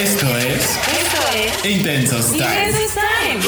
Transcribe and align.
Esto 0.00 0.26
es 0.34 0.78
Esto 0.88 1.20
es 1.34 1.62
Intensos 1.66 2.32
Time. 2.32 2.46
Intensos 2.46 2.94
Time. 2.94 3.40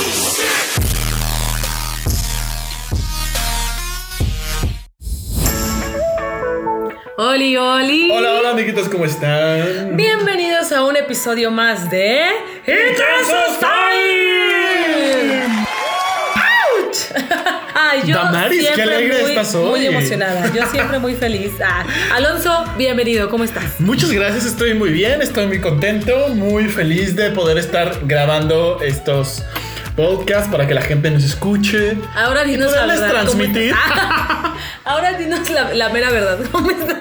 Oli, 7.17 7.57
Oli. 7.57 8.11
Hola, 8.13 8.35
hola, 8.35 8.51
amiguitos, 8.51 8.91
¿cómo 8.91 9.07
están? 9.07 9.97
Bienvenidos 9.97 10.73
a 10.73 10.85
un 10.85 10.97
episodio 10.97 11.51
más 11.51 11.91
de 11.91 12.21
Intensos 12.67 13.59
Time. 13.59 15.47
¡Auch! 16.37 17.62
Ay, 17.85 18.03
yo 18.07 18.15
Damaris, 18.15 18.61
qué 18.61 18.75
siempre 18.75 18.97
alegre 18.97 19.23
muy, 19.23 19.31
estás 19.31 19.55
hoy. 19.57 19.71
Muy 19.71 19.87
emocionada. 19.87 20.53
Yo 20.55 20.67
siempre 20.67 20.99
muy 21.01 21.15
feliz. 21.17 21.51
Ah, 21.65 21.85
Alonso, 22.15 22.65
bienvenido. 22.79 23.29
¿Cómo 23.29 23.43
estás? 23.43 23.81
Muchas 23.81 24.13
gracias, 24.13 24.45
estoy 24.45 24.75
muy 24.75 24.91
bien, 24.91 25.21
estoy 25.21 25.47
muy 25.47 25.61
contento, 25.61 26.29
muy 26.29 26.69
feliz 26.69 27.17
de 27.17 27.31
poder 27.31 27.59
estar 27.59 27.99
grabando 28.05 28.79
estos 28.83 29.43
podcasts 29.97 30.49
para 30.51 30.69
que 30.69 30.75
la 30.75 30.83
gente 30.83 31.11
nos 31.11 31.25
escuche. 31.25 31.97
Ahora 32.15 32.45
Y 32.45 32.53
dinos 32.53 32.71
la 32.73 32.83
poderles 32.83 33.01
verdad. 33.01 33.77
Ah, 33.77 34.55
ahora 34.85 35.13
dinos 35.15 35.51
la, 35.51 35.75
la 35.75 35.89
mera 35.89 36.11
verdad. 36.11 36.39
¿Cómo 36.53 36.71
estás? 36.71 36.99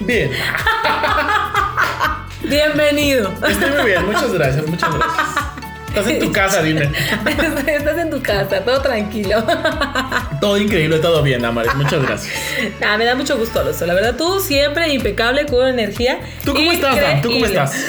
Bien, 0.00 0.30
Bienvenido. 2.44 3.32
estoy 3.46 3.70
muy 3.70 3.84
bien, 3.84 4.06
muchas 4.06 4.32
gracias, 4.32 4.66
muchas 4.66 4.94
gracias. 4.94 5.51
Estás 5.94 6.06
en 6.08 6.20
tu 6.20 6.32
casa, 6.32 6.62
dime. 6.62 6.84
Estás 7.66 7.98
en 7.98 8.08
tu 8.08 8.22
casa, 8.22 8.60
todo 8.64 8.80
tranquilo. 8.80 9.44
Todo 10.40 10.56
increíble, 10.56 10.98
todo 11.00 11.22
bien, 11.22 11.44
Amaris, 11.44 11.74
muchas 11.76 12.02
gracias. 12.02 12.34
Nah, 12.80 12.96
me 12.96 13.04
da 13.04 13.14
mucho 13.14 13.36
gusto, 13.36 13.60
Alonso. 13.60 13.84
La 13.84 13.92
verdad, 13.92 14.16
tú 14.16 14.40
siempre 14.40 14.90
impecable, 14.94 15.44
con 15.44 15.68
energía. 15.68 16.18
¿Tú 16.46 16.54
cómo 16.54 16.72
estás, 16.72 16.96
Dan? 16.96 17.20
¿Tú 17.20 17.28
cómo 17.28 17.40
increíble. 17.40 17.62
estás? 17.62 17.84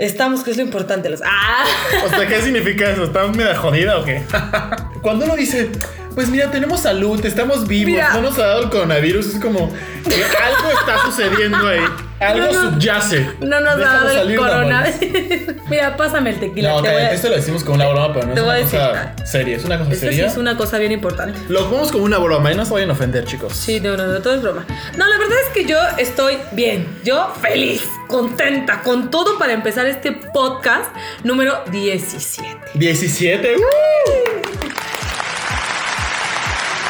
Estamos, 0.00 0.42
que 0.42 0.50
es 0.50 0.56
lo 0.56 0.64
importante. 0.64 1.08
Los... 1.08 1.20
¡Ah! 1.24 1.64
O 2.04 2.08
sea, 2.08 2.26
¿qué 2.26 2.42
significa 2.42 2.90
eso? 2.90 3.04
¿Estamos 3.04 3.36
medio 3.36 3.54
jodida 3.54 3.98
o 3.98 4.04
qué? 4.04 4.24
Cuando 5.00 5.24
uno 5.24 5.36
dice, 5.36 5.70
pues 6.16 6.28
mira, 6.30 6.50
tenemos 6.50 6.80
salud, 6.80 7.24
estamos 7.24 7.68
vivos, 7.68 7.92
Mira. 7.92 8.14
no 8.14 8.22
nos 8.22 8.36
ha 8.36 8.46
dado 8.46 8.64
el 8.64 8.70
coronavirus, 8.70 9.26
es 9.34 9.40
como 9.40 9.72
que 10.08 10.14
algo 10.14 10.70
está 10.80 11.02
sucediendo 11.04 11.68
ahí. 11.68 11.84
Algo 12.20 12.46
No, 12.46 12.70
subyace. 12.72 13.28
No 13.40 13.60
nos 13.60 13.74
ha 13.74 13.76
dado 13.76 14.10
el. 14.22 14.36
Damaris. 14.36 14.96
Mira, 15.68 15.96
pásame 15.96 16.30
el 16.30 16.40
tequila. 16.40 16.70
No, 16.70 16.76
te 16.76 16.82
voy 16.82 16.88
a- 16.90 16.94
cállate, 16.98 17.14
esto 17.16 17.28
lo 17.28 17.36
decimos 17.36 17.64
como 17.64 17.74
una 17.76 17.88
broma, 17.88 18.12
pero 18.14 18.26
no 18.28 18.32
es 18.52 18.72
una 18.72 18.88
cosa 18.88 18.92
decir. 19.16 19.26
seria, 19.26 19.56
es 19.56 19.64
una 19.64 19.78
cosa 19.78 19.90
Esto 19.92 20.06
sí 20.06 20.12
seria. 20.14 20.26
es 20.30 20.36
una 20.36 20.56
cosa 20.56 20.78
bien 20.78 20.92
importante. 20.92 21.38
Lo 21.48 21.64
ponemos 21.68 21.90
como 21.92 22.04
una 22.04 22.18
broma 22.18 22.52
y 22.52 22.54
no 22.54 22.64
se 22.64 22.72
vayan 22.72 22.90
a 22.90 22.92
ofender, 22.92 23.24
chicos. 23.24 23.52
Sí, 23.54 23.80
no, 23.80 23.96
no, 23.96 24.06
no, 24.06 24.20
todo 24.22 24.34
es 24.34 24.42
broma. 24.42 24.64
No, 24.96 25.06
la 25.08 25.18
verdad 25.18 25.36
es 25.46 25.52
que 25.54 25.64
yo 25.64 25.76
estoy 25.98 26.38
bien, 26.52 26.86
yo 27.04 27.32
feliz, 27.42 27.82
contenta, 28.06 28.80
con 28.82 29.10
todo 29.10 29.36
para 29.38 29.52
empezar 29.52 29.86
este 29.86 30.12
podcast 30.12 30.90
número 31.24 31.62
17. 31.72 32.48
17. 32.74 33.56
¡uh! 33.56 33.60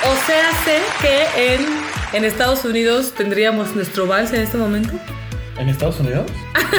O 0.06 0.26
sea, 0.26 0.50
sé 0.64 0.80
que 1.00 1.54
en, 1.54 1.66
en 2.14 2.24
Estados 2.24 2.64
Unidos 2.64 3.12
tendríamos 3.16 3.74
nuestro 3.74 4.06
vals 4.06 4.32
en 4.32 4.40
este 4.42 4.56
momento. 4.56 4.92
¿En 5.58 5.68
Estados 5.68 6.00
Unidos? 6.00 6.30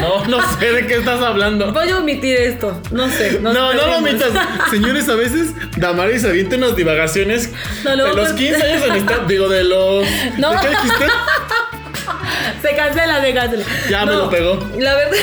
No, 0.01 0.25
no 0.25 0.59
sé 0.59 0.71
de 0.71 0.85
qué 0.85 0.95
estás 0.95 1.21
hablando. 1.21 1.71
Voy 1.71 1.89
a 1.89 1.97
omitir 1.97 2.35
esto, 2.35 2.81
no 2.91 3.09
sé. 3.09 3.39
No, 3.41 3.53
no, 3.53 3.73
lo 3.73 3.97
omitas. 3.97 4.31
Señores, 4.69 5.07
a 5.07 5.15
veces 5.15 5.51
Damaris 5.77 6.25
avienta 6.25 6.57
unas 6.57 6.75
divagaciones 6.75 7.51
No, 7.83 7.91
de 7.91 7.97
luego 7.97 8.15
los 8.17 8.29
pues- 8.33 8.41
15 8.41 8.63
años. 8.63 9.27
Digo, 9.27 9.47
de 9.47 9.63
los. 9.63 10.05
No. 10.37 10.51
¿De 10.51 10.57
qué 10.59 10.69
dijiste? 10.69 11.05
Se 12.61 12.75
cancela, 12.75 13.21
se 13.21 13.33
cancela. 13.33 13.65
Ya 13.89 14.05
me 14.05 14.13
lo 14.13 14.29
pegó. 14.29 14.59
La 14.77 14.95
verdad. 14.95 15.17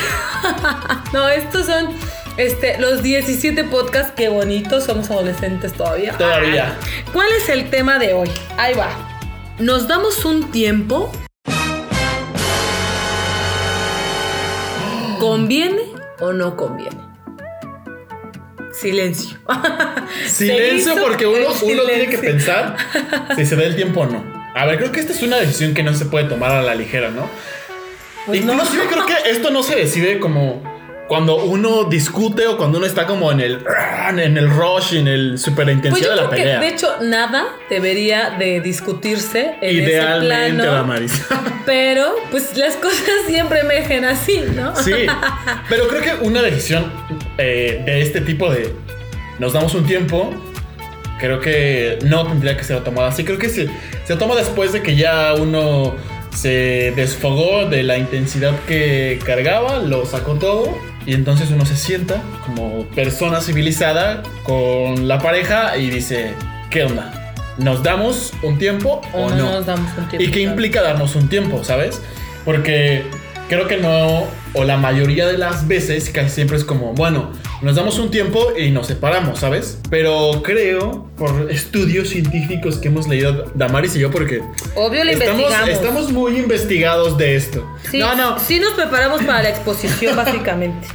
no, 1.12 1.28
estos 1.28 1.66
son 1.66 1.88
este, 2.36 2.78
los 2.78 3.02
17 3.02 3.64
podcasts. 3.64 4.12
Qué 4.16 4.28
bonitos, 4.28 4.84
somos 4.84 5.10
adolescentes 5.10 5.72
todavía. 5.72 6.12
Todavía. 6.16 6.76
¿Cuál 7.12 7.28
es 7.36 7.48
el 7.48 7.70
tema 7.70 7.98
de 7.98 8.14
hoy? 8.14 8.30
Ahí 8.56 8.74
va. 8.74 9.11
Nos 9.58 9.86
damos 9.86 10.24
un 10.24 10.50
tiempo. 10.50 11.12
¿Conviene 15.20 15.82
o 16.20 16.32
no 16.32 16.56
conviene? 16.56 16.96
Silencio. 18.72 19.38
Silencio 20.26 20.94
porque 21.00 21.26
uno, 21.26 21.52
tiene 21.86 22.08
que 22.08 22.18
pensar 22.18 22.76
si 23.36 23.44
se 23.44 23.54
da 23.54 23.64
el 23.64 23.76
tiempo 23.76 24.00
o 24.00 24.06
no. 24.06 24.24
A 24.54 24.64
ver, 24.66 24.78
creo 24.78 24.90
que 24.90 25.00
esta 25.00 25.12
es 25.12 25.22
una 25.22 25.36
decisión 25.36 25.74
que 25.74 25.82
no 25.82 25.94
se 25.94 26.06
puede 26.06 26.28
tomar 26.28 26.52
a 26.52 26.62
la 26.62 26.74
ligera, 26.74 27.10
¿no? 27.10 27.28
Pues 28.26 28.44
no. 28.44 28.58
Creo 28.58 29.06
que 29.06 29.30
esto 29.30 29.50
no 29.50 29.62
se 29.62 29.76
decide 29.76 30.18
como 30.18 30.62
cuando 31.08 31.36
uno 31.44 31.84
discute 31.84 32.46
o 32.46 32.56
cuando 32.56 32.78
uno 32.78 32.86
está 32.86 33.06
como 33.06 33.30
en 33.32 33.40
el 33.40 33.64
en 34.08 34.36
el 34.36 34.48
rush, 34.50 34.94
en 34.94 35.08
el 35.08 35.38
super 35.38 35.64
Pues 35.66 35.76
intensidad 35.76 36.08
yo 36.08 36.10
de 36.10 36.16
la 36.16 36.28
creo 36.28 36.30
que, 36.30 36.36
pelea. 36.36 36.60
de 36.60 36.68
hecho, 36.68 36.88
nada 37.02 37.46
debería 37.68 38.30
de 38.38 38.60
discutirse 38.60 39.54
en 39.60 39.78
ese 39.78 39.90
Idealmente, 39.92 40.62
plano. 40.62 40.72
Damaris. 40.72 41.24
Pero, 41.66 42.14
pues 42.30 42.56
las 42.56 42.76
cosas 42.76 43.02
siempre 43.26 43.60
emergen 43.60 44.04
así, 44.04 44.42
¿no? 44.54 44.74
Sí, 44.76 44.92
pero 45.68 45.86
creo 45.86 46.02
que 46.02 46.26
una 46.26 46.42
decisión 46.42 46.90
eh, 47.38 47.82
de 47.84 48.02
este 48.02 48.20
tipo 48.20 48.50
de 48.50 48.74
nos 49.38 49.52
damos 49.52 49.74
un 49.74 49.86
tiempo, 49.86 50.32
creo 51.20 51.38
que 51.40 51.98
no 52.04 52.26
tendría 52.26 52.56
que 52.56 52.64
ser 52.64 52.82
tomada 52.82 53.08
así. 53.08 53.24
Creo 53.24 53.38
que 53.38 53.48
se, 53.48 53.68
se 54.04 54.16
toma 54.16 54.34
después 54.34 54.72
de 54.72 54.82
que 54.82 54.96
ya 54.96 55.34
uno 55.34 55.94
se 56.34 56.92
desfogó 56.96 57.66
de 57.66 57.82
la 57.82 57.98
intensidad 57.98 58.58
que 58.66 59.20
cargaba, 59.24 59.78
lo 59.78 60.04
sacó 60.06 60.34
todo 60.34 60.76
y 61.06 61.14
entonces 61.14 61.50
uno 61.50 61.66
se 61.66 61.76
sienta 61.76 62.22
como 62.46 62.84
persona 62.86 63.40
civilizada 63.40 64.22
con 64.44 65.08
la 65.08 65.18
pareja 65.18 65.76
y 65.76 65.90
dice, 65.90 66.34
¿qué 66.70 66.84
onda? 66.84 67.34
¿Nos 67.58 67.82
damos 67.82 68.32
un 68.42 68.58
tiempo 68.58 69.00
o, 69.12 69.24
O 69.26 69.30
no 69.30 69.36
no? 69.36 69.52
nos 69.52 69.66
damos 69.66 69.90
un 69.98 70.08
tiempo, 70.08 70.22
¿Y 70.24 70.26
qué 70.30 70.40
claro. 70.40 70.50
implica 70.50 70.82
darnos 70.82 71.14
un 71.16 71.28
tiempo, 71.28 71.62
sabes? 71.64 72.00
Porque 72.44 73.04
creo 73.48 73.68
que 73.68 73.76
no, 73.76 74.24
o 74.54 74.64
la 74.64 74.76
mayoría 74.76 75.26
de 75.26 75.38
las 75.38 75.68
veces 75.68 76.08
casi 76.10 76.30
siempre 76.30 76.56
es 76.56 76.64
como, 76.64 76.92
bueno, 76.94 77.30
nos 77.62 77.76
damos 77.76 77.98
un 77.98 78.10
tiempo 78.10 78.52
y 78.58 78.70
nos 78.70 78.88
separamos, 78.88 79.38
¿sabes? 79.38 79.78
Pero 79.88 80.42
creo, 80.42 81.08
por 81.16 81.50
estudios 81.50 82.08
científicos 82.08 82.78
que 82.78 82.88
hemos 82.88 83.06
leído 83.08 83.50
Damaris 83.54 83.94
y 83.96 84.00
yo, 84.00 84.10
porque 84.10 84.42
Obvio 84.74 85.04
le 85.04 85.12
estamos, 85.12 85.40
investigamos. 85.40 85.68
estamos 85.70 86.12
muy 86.12 86.36
investigados 86.38 87.16
de 87.16 87.36
esto. 87.36 87.64
Sí, 87.90 87.98
no, 87.98 88.14
no, 88.16 88.38
sí 88.38 88.58
nos 88.58 88.72
preparamos 88.72 89.22
para 89.22 89.42
la 89.44 89.50
exposición, 89.50 90.16
básicamente. 90.24 90.86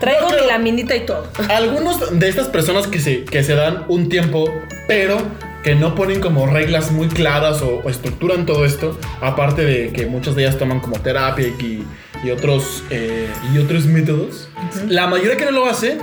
Traigo 0.00 0.30
No, 0.30 0.36
mi 0.40 0.46
laminita 0.46 0.96
y 0.96 1.00
todo. 1.06 1.26
algunos 1.50 2.18
de 2.18 2.28
estas 2.28 2.48
personas 2.48 2.86
que 2.86 2.98
se, 2.98 3.24
que 3.24 3.42
se 3.44 3.54
dan 3.54 3.84
un 3.88 4.08
tiempo, 4.08 4.50
pero 4.88 5.18
que 5.62 5.74
no 5.74 5.94
ponen 5.96 6.20
como 6.20 6.46
reglas 6.46 6.92
muy 6.92 7.08
claras 7.08 7.60
o, 7.60 7.80
o 7.84 7.90
estructuran 7.90 8.46
todo 8.46 8.64
esto, 8.64 8.98
aparte 9.20 9.64
de 9.64 9.92
que 9.92 10.06
muchas 10.06 10.36
de 10.36 10.44
ellas 10.44 10.58
toman 10.58 10.78
como 10.80 10.98
terapia 11.00 11.48
y, 11.48 11.84
y 12.24 12.30
otros, 12.30 12.82
eh, 12.90 13.28
y 13.54 13.58
otros 13.58 13.86
métodos, 13.86 14.48
la 14.88 15.06
mayoría 15.06 15.36
que 15.36 15.44
no 15.44 15.50
lo 15.52 15.66
hace 15.66 15.98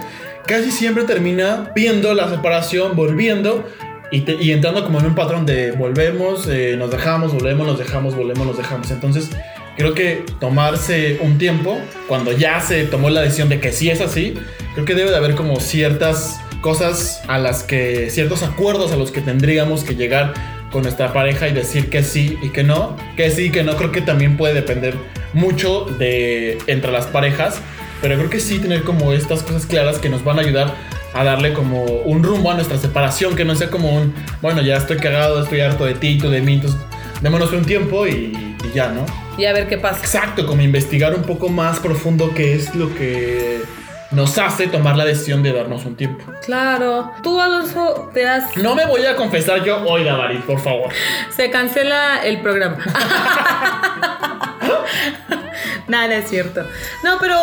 casi 0.46 0.72
siempre 0.72 1.04
termina 1.06 1.72
viendo 1.76 2.14
la 2.14 2.30
separación, 2.30 2.96
volviendo. 2.96 3.68
Y, 4.12 4.22
te- 4.22 4.36
y 4.36 4.52
entrando 4.52 4.84
como 4.84 5.00
en 5.00 5.08
un 5.08 5.16
patrón 5.16 5.46
de 5.46 5.72
volvemos, 5.72 6.48
eh, 6.48 6.76
nos 6.78 6.92
dejamos, 6.92 7.34
volvemos, 7.34 7.66
nos 7.66 7.80
dejamos, 7.80 8.16
volvemos, 8.16 8.46
nos 8.46 8.58
dejamos. 8.58 8.92
Entonces, 8.92 9.30
creo 9.76 9.96
que 9.96 10.24
tomarse 10.40 11.18
un 11.22 11.40
tiempo, 11.40 11.80
cuando 12.08 12.32
ya 12.32 12.60
se 12.62 12.84
tomó 12.84 13.10
la 13.10 13.22
decisión 13.22 13.50
de 13.50 13.60
que 13.60 13.72
sí 13.72 13.90
es 13.90 14.02
así, 14.02 14.36
creo 14.76 14.86
que 14.86 14.94
debe 14.94 15.10
de 15.10 15.16
haber 15.18 15.34
como 15.34 15.60
ciertas 15.60 16.40
cosas 16.62 17.22
a 17.28 17.40
las 17.40 17.64
que, 17.64 18.10
ciertos 18.12 18.44
acuerdos 18.44 18.92
a 18.92 18.98
los 18.98 19.10
que 19.12 19.22
tendríamos 19.22 19.84
que 19.84 19.96
llegar 19.96 20.34
con 20.72 20.84
nuestra 20.84 21.12
pareja 21.12 21.48
y 21.48 21.54
decir 21.54 21.90
que 21.90 22.04
sí 22.04 22.38
y 22.44 22.50
que 22.50 22.64
no. 22.64 22.96
Que 23.18 23.32
sí 23.32 23.46
y 23.46 23.50
que 23.50 23.64
no, 23.64 23.76
creo 23.78 23.92
que 23.92 24.02
también 24.02 24.38
puede 24.38 24.54
depender 24.54 24.94
mucho 25.34 25.86
de 25.86 26.58
entre 26.68 26.92
las 26.92 27.06
parejas. 27.08 27.60
Pero 28.02 28.18
creo 28.18 28.30
que 28.30 28.40
sí 28.40 28.60
tener 28.60 28.84
como 28.84 29.14
estas 29.14 29.44
cosas 29.44 29.66
claras 29.66 29.98
que 29.98 30.10
nos 30.10 30.24
van 30.24 30.38
a 30.38 30.42
ayudar 30.42 30.76
a 31.14 31.24
darle 31.24 31.54
como 31.54 31.84
un 31.84 32.24
rumbo 32.24 32.52
a 32.52 32.56
nuestra 32.56 32.78
separación, 32.78 33.36
que 33.36 33.46
no 33.46 33.56
sea 33.56 33.70
como 33.70 33.96
un, 33.96 34.14
bueno, 34.42 34.62
ya 34.62 34.78
estoy 34.78 34.98
cagado, 34.98 35.44
estoy 35.44 35.62
harto 35.62 35.86
de 35.86 35.94
ti, 35.94 36.18
tú 36.18 36.30
de 36.30 36.42
mí, 36.42 36.56
entonces 36.56 36.80
démonos 37.22 37.54
un 37.54 37.64
tiempo 37.64 38.08
y, 38.08 38.58
y 38.64 38.72
ya, 38.74 38.90
¿no? 38.90 39.06
Y 39.38 39.46
a 39.46 39.54
ver 39.54 39.68
qué 39.68 39.78
pasa. 39.78 40.00
Exacto, 40.00 40.46
como 40.46 40.62
investigar 40.62 41.16
un 41.16 41.24
poco 41.24 41.50
más 41.50 41.80
profundo 41.80 42.32
qué 42.36 42.56
es 42.56 42.76
lo 42.76 42.94
que 42.96 43.62
nos 44.14 44.38
hace 44.38 44.68
tomar 44.68 44.96
la 44.96 45.06
decisión 45.06 45.42
de 45.42 45.54
darnos 45.54 45.86
un 45.86 45.96
tiempo. 45.96 46.24
Claro. 46.46 47.12
Tú, 47.24 47.40
Alonso, 47.40 48.12
te 48.14 48.28
has. 48.28 48.56
No 48.58 48.76
me 48.76 48.86
voy 48.86 49.06
a 49.06 49.16
confesar 49.16 49.64
yo 49.64 49.84
hoy, 49.84 50.04
Davarit, 50.04 50.42
por 50.42 50.60
favor. 50.60 50.90
Se 51.36 51.50
cancela 51.50 52.24
el 52.24 52.42
programa. 52.42 52.78
Nada, 55.88 56.16
es 56.16 56.30
cierto. 56.30 56.66
No, 57.04 57.18
pero 57.20 57.36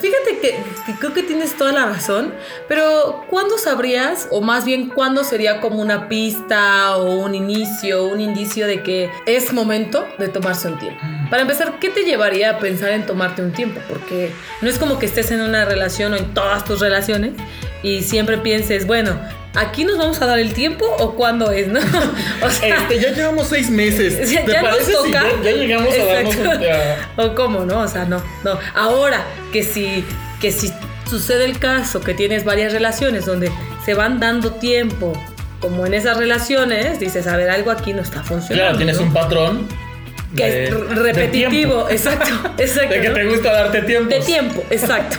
fíjate 0.00 0.38
que, 0.40 0.56
que 0.86 0.98
creo 0.98 1.14
que 1.14 1.22
tienes 1.22 1.56
toda 1.56 1.72
la 1.72 1.86
razón, 1.86 2.34
pero 2.68 3.24
¿cuándo 3.28 3.58
sabrías, 3.58 4.28
o 4.30 4.40
más 4.40 4.64
bien 4.64 4.88
cuándo 4.88 5.24
sería 5.24 5.60
como 5.60 5.80
una 5.80 6.08
pista 6.08 6.96
o 6.96 7.16
un 7.16 7.34
inicio, 7.34 8.06
un 8.06 8.20
indicio 8.20 8.66
de 8.66 8.82
que 8.82 9.10
es 9.26 9.52
momento 9.52 10.06
de 10.18 10.28
tomarse 10.28 10.68
un 10.68 10.78
tiempo? 10.78 11.00
Para 11.30 11.42
empezar, 11.42 11.78
¿qué 11.78 11.88
te 11.88 12.04
llevaría 12.04 12.50
a 12.50 12.58
pensar 12.58 12.90
en 12.90 13.06
tomarte 13.06 13.42
un 13.42 13.52
tiempo? 13.52 13.80
Porque 13.88 14.32
no 14.62 14.68
es 14.68 14.78
como 14.78 14.98
que 14.98 15.06
estés 15.06 15.30
en 15.30 15.40
una 15.40 15.64
relación 15.64 16.12
o 16.12 16.16
en 16.16 16.32
todas 16.34 16.64
tus 16.64 16.80
relaciones 16.80 17.32
y 17.82 18.02
siempre 18.02 18.38
pienses, 18.38 18.86
bueno, 18.86 19.18
¿aquí 19.54 19.84
nos 19.84 19.98
vamos 19.98 20.20
a 20.20 20.26
dar 20.26 20.38
el 20.38 20.52
tiempo 20.52 20.84
o 20.98 21.14
cuándo 21.14 21.50
es, 21.50 21.68
no? 21.68 21.80
O 22.42 22.50
sea, 22.50 22.76
Este, 22.76 23.00
ya 23.00 23.10
llevamos 23.12 23.48
seis 23.48 23.70
meses. 23.70 24.30
ya, 24.32 24.44
¿Te 24.44 24.52
ya 24.52 24.62
nos 24.62 24.70
parece 24.70 24.90
si 24.90 24.96
toca. 24.96 25.22
ya, 25.22 25.42
ya 25.42 25.50
llegamos 25.52 25.94
a 25.94 26.04
darnos 26.04 26.36
un... 26.36 26.46
Exacto. 26.46 27.22
¿O 27.22 27.34
cómo, 27.34 27.64
no? 27.64 27.80
O 27.80 27.88
sea, 27.88 28.04
no, 28.04 28.22
no. 28.42 28.58
Ahora, 28.74 29.24
que 29.52 29.62
si, 29.62 30.04
que 30.40 30.52
si 30.52 30.72
sucede 31.08 31.44
el 31.44 31.58
caso 31.58 32.00
que 32.00 32.14
tienes 32.14 32.44
varias 32.44 32.72
relaciones 32.72 33.26
donde 33.26 33.50
se 33.84 33.94
van 33.94 34.20
dando 34.20 34.52
tiempo, 34.52 35.12
como 35.60 35.86
en 35.86 35.94
esas 35.94 36.16
relaciones, 36.18 37.00
dices, 37.00 37.26
a 37.26 37.36
ver, 37.36 37.50
algo 37.50 37.70
aquí 37.70 37.92
no 37.92 38.02
está 38.02 38.22
funcionando. 38.22 38.54
Claro, 38.62 38.76
tienes 38.76 38.96
¿no? 38.98 39.04
un 39.04 39.12
patrón. 39.12 39.68
Que 40.36 40.44
de- 40.50 40.64
es 40.64 40.74
repetitivo, 40.98 41.88
exacto, 41.90 42.30
exacto. 42.58 42.94
De 42.94 43.00
que 43.00 43.08
¿no? 43.08 43.14
te 43.14 43.24
gusta 43.26 43.52
darte 43.52 43.82
tiempo. 43.82 44.10
De 44.14 44.20
tiempo, 44.20 44.62
exacto. 44.70 45.16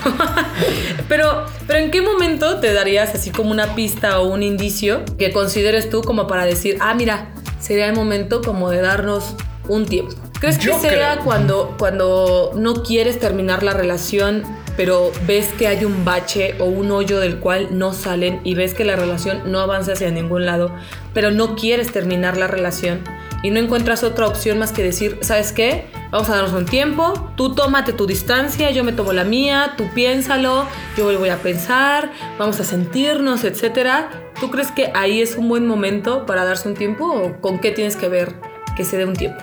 pero, 1.09 1.45
pero 1.67 1.79
¿en 1.79 1.91
qué 1.91 2.01
momento 2.01 2.59
te 2.59 2.73
darías 2.73 3.13
así 3.13 3.29
como 3.31 3.51
una 3.51 3.75
pista 3.75 4.19
o 4.19 4.27
un 4.27 4.43
indicio 4.43 5.03
que 5.17 5.31
consideres 5.31 5.89
tú 5.89 6.01
como 6.01 6.27
para 6.27 6.45
decir, 6.45 6.77
ah, 6.81 6.93
mira, 6.93 7.29
sería 7.59 7.85
el 7.87 7.93
momento 7.95 8.41
como 8.41 8.69
de 8.71 8.81
darnos 8.81 9.35
un 9.67 9.85
tiempo? 9.85 10.13
¿Crees 10.39 10.57
que 10.57 10.65
Yo 10.65 10.79
sea 10.79 10.91
creo. 11.13 11.23
cuando, 11.23 11.75
cuando 11.79 12.51
no 12.55 12.83
quieres 12.83 13.19
terminar 13.19 13.63
la 13.63 13.71
relación, 13.71 14.43
pero 14.77 15.11
ves 15.25 15.47
que 15.57 15.67
hay 15.67 15.85
un 15.85 16.05
bache 16.05 16.55
o 16.59 16.65
un 16.65 16.91
hoyo 16.91 17.19
del 17.19 17.39
cual 17.39 17.69
no 17.71 17.93
salen 17.93 18.41
y 18.43 18.55
ves 18.55 18.73
que 18.73 18.83
la 18.83 18.95
relación 18.95 19.51
no 19.51 19.59
avanza 19.59 19.93
hacia 19.93 20.11
ningún 20.11 20.45
lado, 20.45 20.71
pero 21.13 21.31
no 21.31 21.55
quieres 21.55 21.91
terminar 21.91 22.37
la 22.37 22.47
relación? 22.47 23.01
y 23.45 23.51
no 23.51 23.59
encuentras 23.59 24.03
otra 24.03 24.25
opción 24.25 24.57
más 24.57 24.71
que 24.71 24.81
decir, 24.81 25.19
¿sabes 25.21 25.51
qué? 25.51 25.85
Vamos 26.09 26.29
a 26.29 26.35
darnos 26.35 26.53
un 26.53 26.65
tiempo, 26.65 27.31
tú 27.35 27.53
tómate 27.53 27.93
tu 27.93 28.07
distancia, 28.07 28.71
yo 28.71 28.83
me 28.83 28.91
tomo 28.91 29.13
la 29.13 29.23
mía, 29.23 29.75
tú 29.77 29.87
piénsalo, 29.93 30.67
yo 30.97 31.19
voy 31.19 31.29
a 31.29 31.37
pensar, 31.37 32.11
vamos 32.39 32.59
a 32.59 32.63
sentirnos, 32.63 33.43
etcétera. 33.43 34.09
¿Tú 34.39 34.49
crees 34.49 34.71
que 34.71 34.91
ahí 34.95 35.21
es 35.21 35.35
un 35.35 35.47
buen 35.47 35.67
momento 35.67 36.25
para 36.25 36.43
darse 36.43 36.67
un 36.67 36.73
tiempo 36.73 37.05
o 37.05 37.39
con 37.39 37.59
qué 37.59 37.69
tienes 37.69 37.95
que 37.95 38.07
ver 38.07 38.33
que 38.75 38.83
se 38.83 38.97
dé 38.97 39.05
un 39.05 39.15
tiempo? 39.15 39.37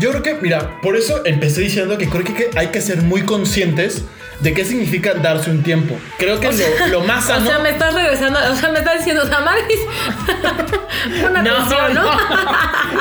Yo 0.00 0.10
creo 0.10 0.22
que, 0.24 0.34
mira, 0.34 0.80
por 0.82 0.96
eso 0.96 1.24
empecé 1.24 1.60
diciendo 1.60 1.96
que 1.98 2.08
creo 2.08 2.24
que 2.24 2.50
hay 2.56 2.72
que 2.72 2.80
ser 2.80 3.02
muy 3.02 3.22
conscientes 3.22 4.02
de 4.40 4.52
qué 4.52 4.64
significa 4.64 5.14
darse 5.14 5.50
un 5.50 5.62
tiempo. 5.62 5.96
Creo 6.18 6.38
que 6.40 6.48
O 6.48 6.52
sea- 6.52 6.68
lo, 6.88 7.00
lo 7.00 7.00
más 7.06 7.24
sano. 7.26 7.44
O 7.44 7.48
sea, 7.48 7.58
me 7.60 7.70
estás 7.70 7.94
regresando, 7.94 8.38
o 8.50 8.54
sea, 8.54 8.70
me 8.70 8.78
estás 8.78 8.98
diciendo, 8.98 9.24
Damaris, 9.24 9.64
una 11.30 11.42
no, 11.42 11.54
atención, 11.56 11.94
no, 11.94 12.02
¿no? 12.04 12.10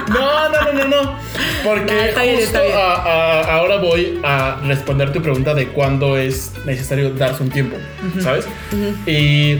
no, 0.07 0.49
no, 0.49 0.73
no, 0.73 0.87
no. 1.03 1.19
Porque 1.63 2.09
está 2.09 2.21
bien, 2.23 2.35
justo 2.35 2.47
está 2.57 2.61
bien. 2.61 2.77
a- 2.77 2.93
a- 3.41 3.55
ahora 3.57 3.77
voy 3.77 4.19
a 4.23 4.57
responder 4.65 5.11
tu 5.11 5.21
pregunta 5.21 5.53
de 5.53 5.67
cuándo 5.69 6.17
es 6.17 6.51
necesario 6.65 7.09
darse 7.11 7.43
un 7.43 7.49
tiempo, 7.49 7.77
¿sabes? 8.21 8.45
y, 9.05 9.57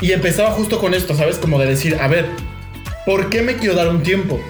y 0.00 0.12
empezaba 0.12 0.50
justo 0.52 0.78
con 0.78 0.94
esto, 0.94 1.14
¿sabes? 1.14 1.38
Como 1.38 1.58
de 1.58 1.66
decir, 1.66 1.96
a 2.00 2.06
ver, 2.08 2.26
¿por 3.06 3.28
qué 3.30 3.42
me 3.42 3.56
quiero 3.56 3.74
dar 3.74 3.88
un 3.88 4.02
tiempo? 4.02 4.40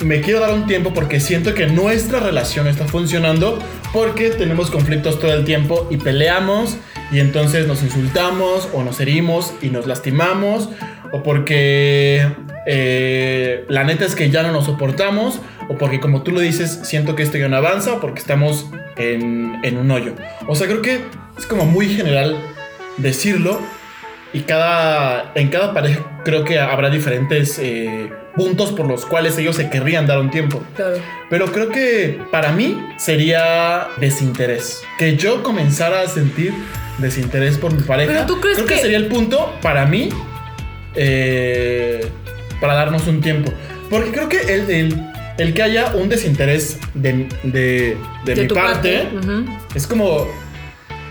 Me 0.00 0.20
quiero 0.20 0.40
dar 0.40 0.52
un 0.52 0.66
tiempo 0.66 0.92
porque 0.92 1.20
siento 1.20 1.54
que 1.54 1.66
nuestra 1.66 2.20
relación 2.20 2.66
está 2.66 2.84
funcionando 2.86 3.58
porque 3.94 4.30
tenemos 4.30 4.72
conflictos 4.72 5.20
todo 5.20 5.32
el 5.32 5.44
tiempo 5.44 5.86
y 5.88 5.98
peleamos 5.98 6.76
y 7.12 7.20
entonces 7.20 7.68
nos 7.68 7.80
insultamos 7.84 8.68
o 8.72 8.82
nos 8.82 8.98
herimos 8.98 9.54
y 9.62 9.68
nos 9.68 9.86
lastimamos 9.86 10.68
o 11.12 11.22
porque 11.22 12.26
eh, 12.66 13.64
la 13.68 13.84
neta 13.84 14.04
es 14.04 14.16
que 14.16 14.30
ya 14.30 14.42
no 14.42 14.50
nos 14.50 14.64
soportamos 14.64 15.40
o 15.68 15.78
porque 15.78 16.00
como 16.00 16.22
tú 16.22 16.32
lo 16.32 16.40
dices 16.40 16.80
siento 16.82 17.14
que 17.14 17.24
ya 17.24 17.48
no 17.48 17.56
avanza 17.56 17.92
o 17.92 18.00
porque 18.00 18.18
estamos 18.18 18.68
en, 18.96 19.60
en 19.62 19.76
un 19.76 19.88
hoyo. 19.92 20.14
O 20.48 20.56
sea, 20.56 20.66
creo 20.66 20.82
que 20.82 20.98
es 21.38 21.46
como 21.46 21.64
muy 21.64 21.88
general 21.88 22.36
decirlo 22.96 23.60
y 24.32 24.40
cada, 24.40 25.30
en 25.36 25.50
cada 25.50 25.72
pareja 25.72 26.20
creo 26.24 26.42
que 26.42 26.58
habrá 26.58 26.90
diferentes 26.90 27.60
eh, 27.60 28.10
puntos 28.36 28.72
por 28.72 28.86
los 28.86 29.04
cuales 29.06 29.36
ellos 29.38 29.56
se 29.56 29.70
querrían 29.70 30.06
dar 30.06 30.18
un 30.18 30.30
tiempo. 30.30 30.62
Claro. 30.76 30.96
Pero 31.30 31.52
creo 31.52 31.68
que 31.70 32.20
para 32.30 32.52
mí 32.52 32.80
sería 32.98 33.88
desinterés. 33.98 34.82
Que 34.98 35.16
yo 35.16 35.42
comenzara 35.42 36.00
a 36.02 36.08
sentir 36.08 36.52
desinterés 36.98 37.58
por 37.58 37.72
mi 37.72 37.82
pareja. 37.82 38.12
Pero 38.12 38.26
tú 38.26 38.40
crees 38.40 38.56
creo 38.56 38.66
que, 38.68 38.74
que- 38.74 38.80
sería 38.80 38.96
el 38.98 39.06
punto 39.08 39.52
para 39.62 39.86
mí 39.86 40.08
eh, 40.94 42.08
para 42.60 42.74
darnos 42.74 43.06
un 43.06 43.20
tiempo. 43.20 43.52
Porque 43.90 44.10
creo 44.10 44.28
que 44.28 44.40
el, 44.54 44.70
el- 44.70 45.10
el 45.36 45.52
que 45.52 45.62
haya 45.64 45.92
un 45.94 46.08
desinterés 46.08 46.78
de, 46.94 47.28
de, 47.42 47.96
de 48.24 48.36
mi 48.36 48.46
parte, 48.48 49.08
es 49.74 49.84
como 49.88 50.28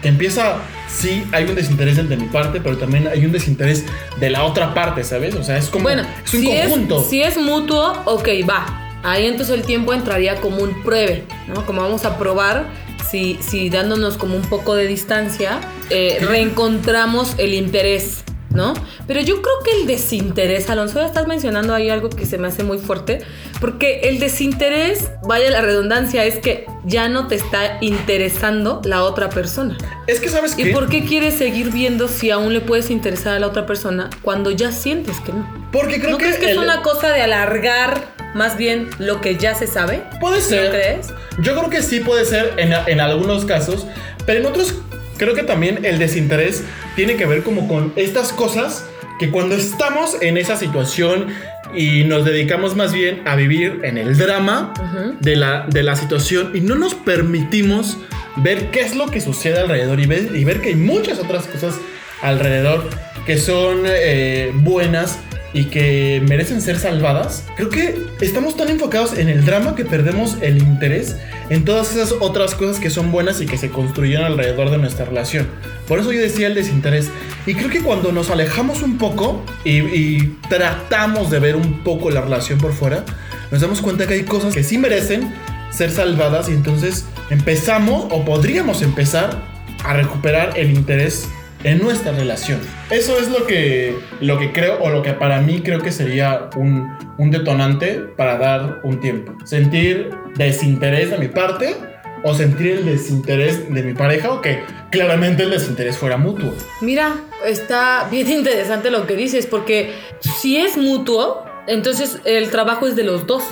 que 0.01 0.07
empieza, 0.07 0.55
sí, 0.93 1.23
hay 1.31 1.45
un 1.45 1.55
desinterés 1.55 1.97
de 2.07 2.15
mi 2.15 2.27
parte, 2.27 2.61
pero 2.61 2.77
también 2.77 3.07
hay 3.07 3.25
un 3.25 3.31
desinterés 3.31 3.83
de 4.19 4.29
la 4.29 4.43
otra 4.43 4.73
parte, 4.73 5.03
¿sabes? 5.03 5.35
O 5.35 5.43
sea, 5.43 5.57
es 5.57 5.67
como, 5.67 5.83
Bueno, 5.83 6.03
es 6.23 6.33
un 6.33 6.41
si 6.41 6.47
conjunto. 6.47 7.01
Es, 7.01 7.07
si 7.07 7.21
es 7.21 7.37
mutuo, 7.37 7.93
ok, 8.05 8.27
va. 8.49 8.79
Ahí 9.03 9.25
entonces 9.25 9.55
el 9.55 9.65
tiempo 9.65 9.93
entraría 9.93 10.39
como 10.39 10.57
un 10.57 10.81
pruebe, 10.83 11.25
¿no? 11.47 11.65
Como 11.65 11.81
vamos 11.81 12.05
a 12.05 12.17
probar 12.17 12.67
si, 13.09 13.37
si 13.41 13.69
dándonos 13.69 14.17
como 14.17 14.35
un 14.35 14.43
poco 14.43 14.75
de 14.75 14.87
distancia, 14.87 15.59
eh, 15.89 16.19
reencontramos 16.21 17.35
el 17.37 17.53
interés, 17.53 18.23
¿no? 18.53 18.73
Pero 19.07 19.21
yo 19.21 19.41
creo 19.41 19.55
que 19.65 19.81
el 19.81 19.87
desinterés, 19.87 20.69
Alonso, 20.69 20.99
ya 20.99 21.05
estás 21.05 21.27
mencionando 21.27 21.73
ahí 21.73 21.89
algo 21.89 22.09
que 22.09 22.25
se 22.25 22.37
me 22.37 22.47
hace 22.47 22.63
muy 22.63 22.77
fuerte, 22.77 23.19
porque 23.59 24.01
el 24.03 24.19
desinterés, 24.19 25.09
vaya 25.23 25.49
la 25.49 25.61
redundancia, 25.61 26.23
es 26.25 26.37
que 26.39 26.65
ya 26.85 27.09
no 27.09 27.27
te 27.27 27.35
está 27.35 27.77
interesando 27.81 28.81
la 28.85 29.03
otra 29.03 29.29
persona. 29.29 29.77
Es 30.07 30.19
que, 30.19 30.29
¿sabes 30.29 30.57
¿Y 30.57 30.65
qué? 30.65 30.71
por 30.71 30.89
qué 30.89 31.03
quieres 31.05 31.35
seguir 31.35 31.71
viendo 31.71 32.07
si 32.07 32.31
aún 32.31 32.53
le 32.53 32.61
puedes 32.61 32.89
interesar 32.89 33.35
a 33.35 33.39
la 33.39 33.47
otra 33.47 33.65
persona 33.65 34.09
cuando 34.21 34.51
ya 34.51 34.71
sientes 34.71 35.19
que 35.21 35.31
no? 35.33 35.47
Porque 35.71 35.99
creo 35.99 36.11
¿No 36.11 36.17
que, 36.17 36.25
crees 36.25 36.39
que 36.39 36.51
es 36.51 36.57
una 36.57 36.81
cosa 36.81 37.09
de 37.09 37.21
alargar 37.21 38.13
más 38.35 38.57
bien 38.57 38.89
lo 38.99 39.21
que 39.21 39.37
ya 39.37 39.55
se 39.55 39.67
sabe? 39.67 40.03
puede 40.19 40.41
ser. 40.41 40.65
¿No 40.65 40.71
crees? 40.71 41.07
Yo 41.41 41.55
creo 41.55 41.69
que 41.69 41.81
sí 41.81 41.99
puede 41.99 42.25
ser 42.25 42.53
en, 42.57 42.73
en 42.73 42.99
algunos 42.99 43.45
casos, 43.45 43.85
pero 44.25 44.39
en 44.39 44.45
otros 44.45 44.75
creo 45.17 45.33
que 45.33 45.43
también 45.43 45.85
el 45.85 45.99
desinterés 45.99 46.63
tiene 46.95 47.15
que 47.15 47.25
ver 47.25 47.43
como 47.43 47.67
con 47.67 47.93
estas 47.95 48.33
cosas 48.33 48.85
que 49.19 49.29
cuando 49.29 49.55
estamos 49.55 50.17
en 50.21 50.37
esa 50.37 50.57
situación 50.57 51.27
y 51.75 52.03
nos 52.03 52.25
dedicamos 52.25 52.75
más 52.75 52.93
bien 52.93 53.21
a 53.25 53.35
vivir 53.35 53.81
en 53.83 53.97
el 53.97 54.17
drama 54.17 54.73
de, 55.19 55.35
la, 55.35 55.65
de 55.67 55.83
la 55.83 55.95
situación 55.95 56.51
y 56.53 56.61
no 56.61 56.75
nos 56.75 56.93
permitimos 56.93 57.97
ver 58.37 58.71
qué 58.71 58.81
es 58.81 58.95
lo 58.95 59.07
que 59.07 59.21
sucede 59.21 59.59
alrededor 59.59 59.99
y 59.99 60.05
ver, 60.05 60.35
y 60.35 60.43
ver 60.43 60.61
que 60.61 60.69
hay 60.69 60.75
muchas 60.75 61.19
otras 61.19 61.45
cosas 61.45 61.75
alrededor 62.21 62.89
que 63.25 63.37
son 63.37 63.83
eh, 63.85 64.51
buenas 64.53 65.19
y 65.53 65.65
que 65.65 66.21
merecen 66.27 66.61
ser 66.61 66.79
salvadas, 66.79 67.45
creo 67.55 67.69
que 67.69 67.95
estamos 68.21 68.57
tan 68.57 68.69
enfocados 68.69 69.17
en 69.17 69.29
el 69.29 69.45
drama 69.45 69.75
que 69.75 69.85
perdemos 69.85 70.37
el 70.41 70.57
interés 70.57 71.17
en 71.49 71.63
todas 71.63 71.95
esas 71.95 72.13
otras 72.19 72.55
cosas 72.55 72.79
que 72.79 72.89
son 72.89 73.11
buenas 73.11 73.39
y 73.41 73.45
que 73.45 73.57
se 73.57 73.69
construyeron 73.69 74.25
alrededor 74.25 74.71
de 74.71 74.79
nuestra 74.79 75.05
relación. 75.05 75.47
Por 75.87 75.99
eso 75.99 76.11
yo 76.11 76.21
decía 76.21 76.47
el 76.47 76.55
desinterés. 76.55 77.09
Y 77.45 77.53
creo 77.53 77.69
que 77.69 77.81
cuando 77.81 78.11
nos 78.11 78.29
alejamos 78.29 78.81
un 78.81 78.97
poco 78.97 79.43
y, 79.63 79.79
y 79.79 80.37
tratamos 80.49 81.29
de 81.29 81.39
ver 81.39 81.55
un 81.55 81.83
poco 81.83 82.09
la 82.09 82.21
relación 82.21 82.57
por 82.57 82.73
fuera, 82.73 83.03
nos 83.51 83.61
damos 83.61 83.81
cuenta 83.81 84.07
que 84.07 84.15
hay 84.15 84.23
cosas 84.23 84.55
que 84.55 84.63
sí 84.63 84.77
merecen 84.77 85.33
ser 85.69 85.91
salvadas 85.91 86.49
y 86.49 86.53
entonces 86.53 87.05
empezamos 87.29 88.07
o 88.11 88.23
podríamos 88.25 88.81
empezar 88.81 89.43
a 89.83 89.93
recuperar 89.93 90.57
el 90.57 90.71
interés 90.71 91.27
en 91.63 91.79
nuestra 91.79 92.11
relación. 92.11 92.59
Eso 92.89 93.17
es 93.17 93.29
lo 93.29 93.45
que, 93.45 93.95
lo 94.19 94.37
que 94.37 94.51
creo 94.51 94.79
o 94.81 94.89
lo 94.89 95.01
que 95.01 95.13
para 95.13 95.41
mí 95.41 95.61
creo 95.61 95.81
que 95.81 95.91
sería 95.91 96.49
un, 96.55 96.95
un 97.17 97.31
detonante 97.31 97.99
para 98.17 98.37
dar 98.37 98.81
un 98.83 98.99
tiempo. 98.99 99.33
Sentir 99.45 100.09
desinterés 100.35 101.09
de 101.11 101.17
mi 101.17 101.27
parte 101.27 101.75
o 102.23 102.33
sentir 102.33 102.71
el 102.71 102.85
desinterés 102.85 103.73
de 103.73 103.83
mi 103.83 103.93
pareja 103.93 104.31
o 104.31 104.41
que 104.41 104.63
claramente 104.91 105.43
el 105.43 105.51
desinterés 105.51 105.97
fuera 105.97 106.17
mutuo. 106.17 106.53
Mira, 106.81 107.15
está 107.45 108.07
bien 108.09 108.29
interesante 108.29 108.89
lo 108.89 109.05
que 109.05 109.15
dices, 109.15 109.45
porque 109.45 109.93
si 110.39 110.57
es 110.57 110.77
mutuo, 110.77 111.45
entonces 111.67 112.19
el 112.23 112.49
trabajo 112.49 112.87
es 112.87 112.95
de 112.95 113.03
los 113.03 113.27
dos. 113.27 113.43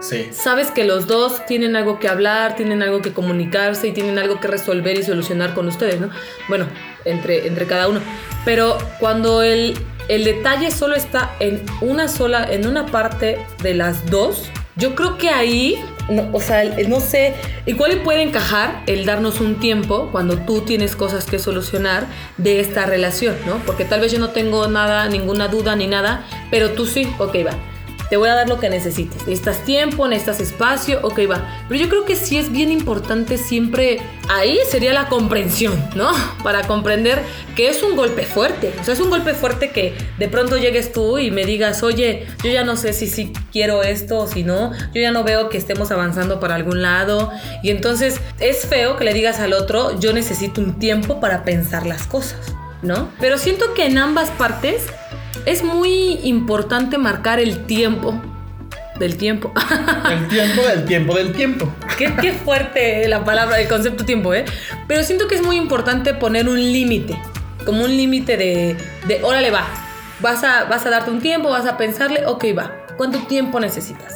Sí. 0.00 0.28
Sabes 0.32 0.70
que 0.70 0.84
los 0.84 1.06
dos 1.06 1.44
tienen 1.46 1.74
algo 1.74 1.98
que 1.98 2.08
hablar, 2.08 2.54
tienen 2.56 2.82
algo 2.82 3.02
que 3.02 3.12
comunicarse 3.12 3.88
y 3.88 3.92
tienen 3.92 4.18
algo 4.18 4.40
que 4.40 4.48
resolver 4.48 4.96
y 4.96 5.02
solucionar 5.02 5.54
con 5.54 5.66
ustedes, 5.68 6.00
¿no? 6.00 6.10
Bueno, 6.48 6.66
entre, 7.04 7.46
entre 7.46 7.66
cada 7.66 7.88
uno. 7.88 8.00
Pero 8.44 8.78
cuando 9.00 9.42
el, 9.42 9.74
el 10.08 10.24
detalle 10.24 10.70
solo 10.70 10.94
está 10.94 11.34
en 11.40 11.62
una 11.80 12.06
sola, 12.08 12.46
en 12.50 12.66
una 12.66 12.86
parte 12.86 13.44
de 13.62 13.74
las 13.74 14.06
dos, 14.10 14.50
Yo 14.78 14.94
creo 14.94 15.18
que 15.18 15.28
ahí, 15.28 15.74
o 16.32 16.40
sea, 16.40 16.62
no 16.86 17.00
sé, 17.00 17.34
igual 17.66 18.00
puede 18.04 18.22
encajar 18.22 18.84
el 18.86 19.04
darnos 19.04 19.40
un 19.40 19.58
tiempo 19.58 20.08
cuando 20.12 20.38
tú 20.38 20.60
tienes 20.60 20.94
cosas 20.94 21.26
que 21.26 21.40
solucionar 21.40 22.06
de 22.36 22.60
esta 22.60 22.86
relación, 22.86 23.34
¿no? 23.44 23.60
Porque 23.66 23.84
tal 23.84 24.00
vez 24.00 24.12
yo 24.12 24.20
no 24.20 24.28
tengo 24.28 24.68
nada, 24.68 25.08
ninguna 25.08 25.48
duda 25.48 25.74
ni 25.74 25.88
nada, 25.88 26.24
pero 26.52 26.70
tú 26.70 26.86
sí, 26.86 27.12
ok, 27.18 27.34
va 27.44 27.56
te 28.10 28.16
voy 28.16 28.28
a 28.28 28.34
dar 28.34 28.48
lo 28.48 28.58
que 28.58 28.70
necesites. 28.70 29.26
Necesitas 29.26 29.64
tiempo, 29.64 30.08
necesitas 30.08 30.40
espacio, 30.40 31.00
ok, 31.02 31.20
va. 31.30 31.64
Pero 31.68 31.80
yo 31.80 31.88
creo 31.88 32.04
que 32.04 32.16
sí 32.16 32.38
es 32.38 32.50
bien 32.50 32.70
importante 32.70 33.38
siempre, 33.38 34.00
ahí 34.28 34.58
sería 34.68 34.92
la 34.92 35.08
comprensión, 35.08 35.74
¿no? 35.94 36.10
Para 36.42 36.66
comprender 36.66 37.22
que 37.54 37.68
es 37.68 37.82
un 37.82 37.96
golpe 37.96 38.24
fuerte. 38.24 38.72
O 38.80 38.84
sea, 38.84 38.94
es 38.94 39.00
un 39.00 39.10
golpe 39.10 39.34
fuerte 39.34 39.70
que 39.70 39.94
de 40.18 40.28
pronto 40.28 40.56
llegues 40.56 40.92
tú 40.92 41.18
y 41.18 41.30
me 41.30 41.44
digas, 41.44 41.82
oye, 41.82 42.26
yo 42.42 42.50
ya 42.50 42.64
no 42.64 42.76
sé 42.76 42.92
si 42.92 43.06
sí 43.06 43.32
quiero 43.52 43.82
esto 43.82 44.18
o 44.18 44.26
si 44.26 44.42
no, 44.42 44.72
yo 44.94 45.02
ya 45.02 45.10
no 45.10 45.24
veo 45.24 45.48
que 45.48 45.58
estemos 45.58 45.90
avanzando 45.90 46.40
para 46.40 46.54
algún 46.54 46.82
lado. 46.82 47.30
Y 47.62 47.70
entonces 47.70 48.20
es 48.38 48.66
feo 48.66 48.96
que 48.96 49.04
le 49.04 49.12
digas 49.12 49.40
al 49.40 49.52
otro, 49.52 49.98
yo 49.98 50.12
necesito 50.12 50.60
un 50.60 50.78
tiempo 50.78 51.20
para 51.20 51.44
pensar 51.44 51.86
las 51.86 52.06
cosas, 52.06 52.54
¿no? 52.82 53.10
Pero 53.20 53.38
siento 53.38 53.74
que 53.74 53.86
en 53.86 53.98
ambas 53.98 54.30
partes 54.30 54.82
es 55.46 55.62
muy 55.62 56.20
importante 56.22 56.98
marcar 56.98 57.40
el 57.40 57.66
tiempo 57.66 58.20
del 58.98 59.16
tiempo. 59.16 59.52
El 60.10 60.28
tiempo 60.28 60.62
del 60.62 60.84
tiempo 60.84 61.14
del 61.14 61.32
tiempo. 61.32 61.72
Qué, 61.96 62.32
fuerte 62.32 63.06
la 63.08 63.24
palabra, 63.24 63.60
el 63.60 63.68
concepto 63.68 64.04
tiempo, 64.04 64.34
¿eh? 64.34 64.44
Pero 64.86 65.02
siento 65.04 65.28
que 65.28 65.36
es 65.36 65.42
muy 65.42 65.56
importante 65.56 66.14
poner 66.14 66.48
un 66.48 66.60
límite, 66.60 67.16
como 67.64 67.84
un 67.84 67.96
límite 67.96 68.36
de, 68.36 68.76
de, 69.06 69.22
órale, 69.22 69.50
va, 69.50 69.64
vas 70.20 70.42
a, 70.42 70.64
vas 70.64 70.84
a 70.86 70.90
darte 70.90 71.10
un 71.10 71.20
tiempo, 71.20 71.50
vas 71.50 71.66
a 71.66 71.76
pensarle, 71.76 72.26
ok, 72.26 72.46
va, 72.56 72.72
¿cuánto 72.96 73.18
tiempo 73.26 73.60
necesitas? 73.60 74.14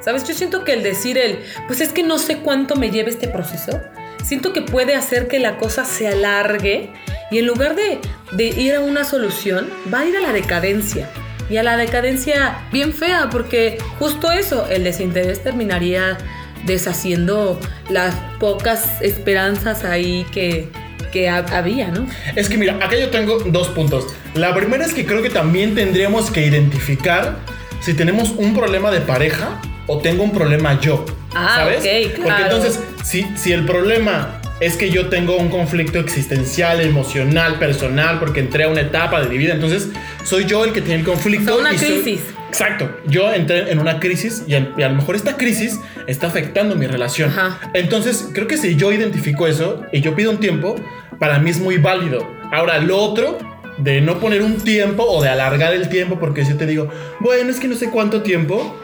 ¿Sabes? 0.00 0.26
Yo 0.26 0.34
siento 0.34 0.64
que 0.64 0.74
el 0.74 0.82
decir 0.82 1.18
el, 1.18 1.40
pues 1.66 1.80
es 1.80 1.92
que 1.92 2.02
no 2.02 2.18
sé 2.18 2.38
cuánto 2.38 2.76
me 2.76 2.90
lleve 2.90 3.10
este 3.10 3.28
proceso, 3.28 3.80
siento 4.22 4.52
que 4.52 4.62
puede 4.62 4.94
hacer 4.94 5.28
que 5.28 5.38
la 5.38 5.56
cosa 5.56 5.84
se 5.84 6.08
alargue 6.08 6.90
y 7.30 7.38
en 7.38 7.46
lugar 7.46 7.76
de, 7.76 8.00
ir 8.44 8.74
a 8.74 8.80
una 8.80 9.04
solución, 9.04 9.68
va 9.92 10.00
a 10.00 10.06
ir 10.06 10.16
a 10.16 10.20
la 10.20 10.32
decadencia. 10.32 11.08
Y 11.48 11.56
a 11.56 11.62
la 11.62 11.76
decadencia 11.76 12.58
bien 12.72 12.92
fea, 12.92 13.28
porque 13.30 13.78
justo 13.98 14.30
eso, 14.30 14.68
el 14.68 14.84
desinterés 14.84 15.42
terminaría 15.42 16.16
deshaciendo 16.64 17.58
las 17.88 18.14
pocas 18.38 19.00
esperanzas 19.00 19.84
ahí 19.84 20.24
que, 20.32 20.68
que 21.10 21.28
había, 21.28 21.88
¿no? 21.88 22.06
Es 22.36 22.48
que 22.48 22.56
mira, 22.56 22.74
acá 22.76 22.96
yo 22.96 23.10
tengo 23.10 23.40
dos 23.46 23.68
puntos. 23.68 24.06
La 24.34 24.54
primera 24.54 24.84
es 24.84 24.94
que 24.94 25.04
creo 25.04 25.22
que 25.22 25.30
también 25.30 25.74
tendríamos 25.74 26.30
que 26.30 26.46
identificar 26.46 27.38
si 27.80 27.94
tenemos 27.94 28.30
un 28.30 28.54
problema 28.54 28.90
de 28.90 29.00
pareja 29.00 29.60
o 29.86 29.98
tengo 29.98 30.22
un 30.22 30.32
problema 30.32 30.78
yo. 30.80 31.04
Ah, 31.34 31.56
¿sabes? 31.56 31.84
Porque 32.16 32.42
entonces, 32.42 32.80
si, 33.04 33.26
si 33.36 33.52
el 33.52 33.64
problema 33.64 34.40
es 34.60 34.76
que 34.76 34.90
yo 34.90 35.08
tengo 35.08 35.36
un 35.36 35.48
conflicto 35.48 35.98
existencial, 35.98 36.80
emocional, 36.82 37.58
personal, 37.58 38.18
porque 38.18 38.40
entré 38.40 38.64
a 38.64 38.68
una 38.68 38.82
etapa 38.82 39.20
de 39.20 39.28
mi 39.28 39.38
vida. 39.38 39.54
Entonces, 39.54 39.88
soy 40.22 40.44
yo 40.44 40.64
el 40.64 40.72
que 40.72 40.82
tiene 40.82 41.00
el 41.00 41.06
conflicto. 41.06 41.58
una 41.58 41.70
crisis. 41.70 42.20
exacto. 42.48 42.90
Yo 43.06 43.32
entré 43.32 43.72
en 43.72 43.78
una 43.78 43.98
crisis 43.98 44.44
y 44.46 44.54
a, 44.54 44.60
lo 44.60 44.94
mejor 44.94 45.16
esta 45.16 45.38
crisis 45.38 45.80
está 46.06 46.26
afectando 46.26 46.76
mi 46.76 46.86
relación. 46.86 47.32
Entonces, 47.72 48.28
creo 48.34 48.46
que 48.46 48.58
si 48.58 48.76
yo 48.76 48.92
identifico 48.92 49.46
eso 49.46 49.82
y 49.92 50.02
yo 50.02 50.14
pido 50.14 50.30
un 50.30 50.40
tiempo, 50.40 50.76
para 51.18 51.38
mí 51.38 51.50
es 51.50 51.58
muy 51.58 51.78
válido. 51.78 52.30
Ahora, 52.52 52.78
lo 52.78 52.98
otro 52.98 53.38
de 53.78 54.02
no 54.02 54.20
poner 54.20 54.42
un 54.42 54.58
tiempo 54.58 55.04
o 55.04 55.22
de 55.22 55.30
alargar 55.30 55.72
el 55.72 55.88
tiempo, 55.88 56.18
porque 56.18 56.44
si 56.44 56.50
yo 56.50 56.58
te 56.58 56.66
digo, 56.66 56.90
bueno, 57.20 57.50
es 57.50 57.58
que 57.60 57.68
no 57.68 57.76
sé 57.76 57.88
cuánto 57.88 58.20
tiempo, 58.20 58.76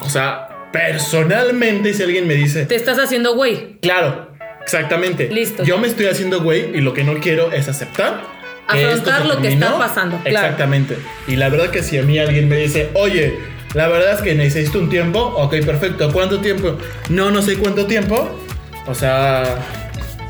o 0.00 0.08
sea, 0.08 0.53
personalmente, 0.74 1.94
si 1.94 2.02
alguien 2.02 2.26
me 2.26 2.34
dice, 2.34 2.66
te 2.66 2.74
estás 2.74 2.98
haciendo 2.98 3.36
güey. 3.36 3.78
Claro, 3.80 4.34
Exactamente. 4.64 5.28
Listo. 5.28 5.62
Yo 5.62 5.78
me 5.78 5.86
estoy 5.86 6.06
haciendo 6.06 6.42
güey 6.42 6.74
y 6.74 6.80
lo 6.80 6.94
que 6.94 7.04
no 7.04 7.14
quiero 7.20 7.52
es 7.52 7.68
aceptar. 7.68 8.22
Afrontar 8.66 9.26
lo 9.26 9.38
que 9.40 9.48
está 9.48 9.76
pasando. 9.76 10.18
Exactamente. 10.24 10.96
Y 11.28 11.36
la 11.36 11.50
verdad 11.50 11.70
que 11.70 11.82
si 11.82 11.98
a 11.98 12.02
mí 12.02 12.18
alguien 12.18 12.48
me 12.48 12.56
dice, 12.56 12.88
oye, 12.94 13.38
la 13.74 13.88
verdad 13.88 14.14
es 14.14 14.22
que 14.22 14.34
necesito 14.34 14.78
un 14.78 14.88
tiempo, 14.88 15.20
ok, 15.20 15.56
perfecto. 15.66 16.10
¿Cuánto 16.12 16.40
tiempo? 16.40 16.78
No, 17.10 17.30
no 17.30 17.42
sé 17.42 17.56
cuánto 17.56 17.86
tiempo. 17.86 18.40
O 18.86 18.94
sea, 18.94 19.44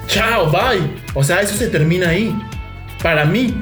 chao, 0.08 0.50
bye. 0.50 0.82
O 1.14 1.22
sea, 1.22 1.40
eso 1.40 1.54
se 1.54 1.68
termina 1.68 2.08
ahí. 2.08 2.34
Para 3.02 3.24
mí. 3.24 3.54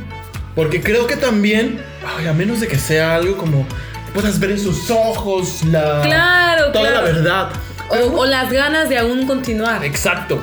Porque 0.54 0.80
creo 0.80 1.06
que 1.06 1.16
también, 1.16 1.80
ay, 2.16 2.26
a 2.28 2.32
menos 2.32 2.60
de 2.60 2.66
que 2.66 2.78
sea 2.78 3.14
algo 3.14 3.36
como 3.36 3.66
puedas 4.12 4.38
ver 4.38 4.52
en 4.52 4.60
sus 4.60 4.90
ojos 4.90 5.64
la 5.64 6.02
claro, 6.02 6.72
toda 6.72 6.90
la 6.90 7.00
verdad. 7.00 7.48
o, 7.88 8.26
las 8.26 8.52
ganas 8.52 8.88
de 8.88 8.98
aún 8.98 9.26
continuar. 9.26 9.84
Exacto. 9.84 10.38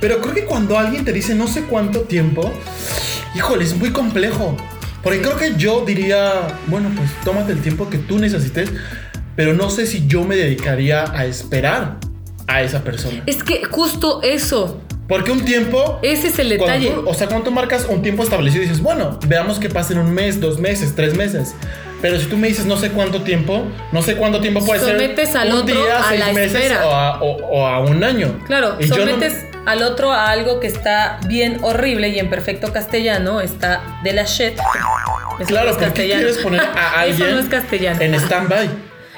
Pero 0.00 0.20
creo 0.20 0.34
que 0.34 0.44
cuando 0.44 0.78
alguien 0.78 1.04
te 1.04 1.12
dice 1.12 1.34
no 1.34 1.46
sé 1.46 1.62
cuánto 1.62 2.00
tiempo, 2.00 2.52
híjole, 3.34 3.64
es 3.64 3.74
muy 3.76 3.90
complejo. 3.90 4.56
Porque 5.02 5.20
creo 5.20 5.36
que 5.36 5.54
yo 5.56 5.84
diría, 5.84 6.58
bueno, 6.66 6.90
pues 6.96 7.10
tómate 7.24 7.52
el 7.52 7.60
tiempo 7.60 7.90
que 7.90 7.98
tú 7.98 8.18
necesites, 8.18 8.70
pero 9.36 9.52
no 9.52 9.68
sé 9.68 9.86
si 9.86 10.06
yo 10.06 10.24
me 10.24 10.34
dedicaría 10.34 11.04
a 11.12 11.26
esperar 11.26 11.98
a 12.46 12.62
esa 12.62 12.82
persona. 12.82 13.22
Es 13.26 13.42
que 13.42 13.64
justo 13.64 14.22
eso. 14.22 14.80
Porque 15.08 15.30
un 15.30 15.44
tiempo. 15.44 15.98
Ese 16.02 16.28
es 16.28 16.38
el 16.38 16.48
detalle. 16.48 16.94
o 17.04 17.12
sea, 17.12 17.26
cuando 17.26 17.44
tú 17.44 17.50
marcas 17.50 17.86
un 17.88 18.00
tiempo 18.00 18.22
establecido 18.22 18.62
y 18.64 18.66
dices, 18.66 18.82
bueno, 18.82 19.18
veamos 19.26 19.58
que 19.58 19.68
pasen 19.68 19.98
un 19.98 20.12
mes, 20.12 20.40
dos 20.40 20.58
meses, 20.58 20.94
tres 20.96 21.14
meses. 21.14 21.54
Pero 22.04 22.18
si 22.18 22.26
tú 22.26 22.36
me 22.36 22.48
dices 22.48 22.66
no 22.66 22.76
sé 22.76 22.90
cuánto 22.90 23.22
tiempo, 23.22 23.66
no 23.90 24.02
sé 24.02 24.16
cuánto 24.16 24.38
tiempo 24.42 24.62
puede 24.62 24.78
sometes 24.78 25.30
ser. 25.30 25.38
al 25.38 25.54
un 25.54 25.58
otro 25.60 25.74
día, 25.74 25.98
a 26.00 26.08
seis 26.10 26.20
la 26.20 26.32
meses. 26.34 26.72
O, 26.82 27.66
a, 27.66 27.80
un 27.80 28.04
año. 28.04 28.44
Claro, 28.46 28.76
sometes 28.86 29.46
al 29.64 29.82
otro 29.82 30.12
a 30.12 30.28
algo 30.28 30.60
que 30.60 30.66
está 30.66 31.18
bien 31.26 31.60
horrible 31.62 32.10
y 32.10 32.18
en 32.18 32.28
perfecto 32.28 32.74
castellano 32.74 33.40
está 33.40 33.80
de 34.04 34.12
la 34.12 34.24
shit. 34.24 34.52
claro, 35.46 35.74
¿por 35.78 35.94
qué 35.94 36.04
quieres 36.04 36.36
poner 36.36 36.60
a 36.60 37.00
alguien 37.00 37.22
Eso 37.26 37.36
no 37.36 37.40
es 37.40 37.48
castellano. 37.48 37.98
en 38.02 38.14
stand-by? 38.16 38.68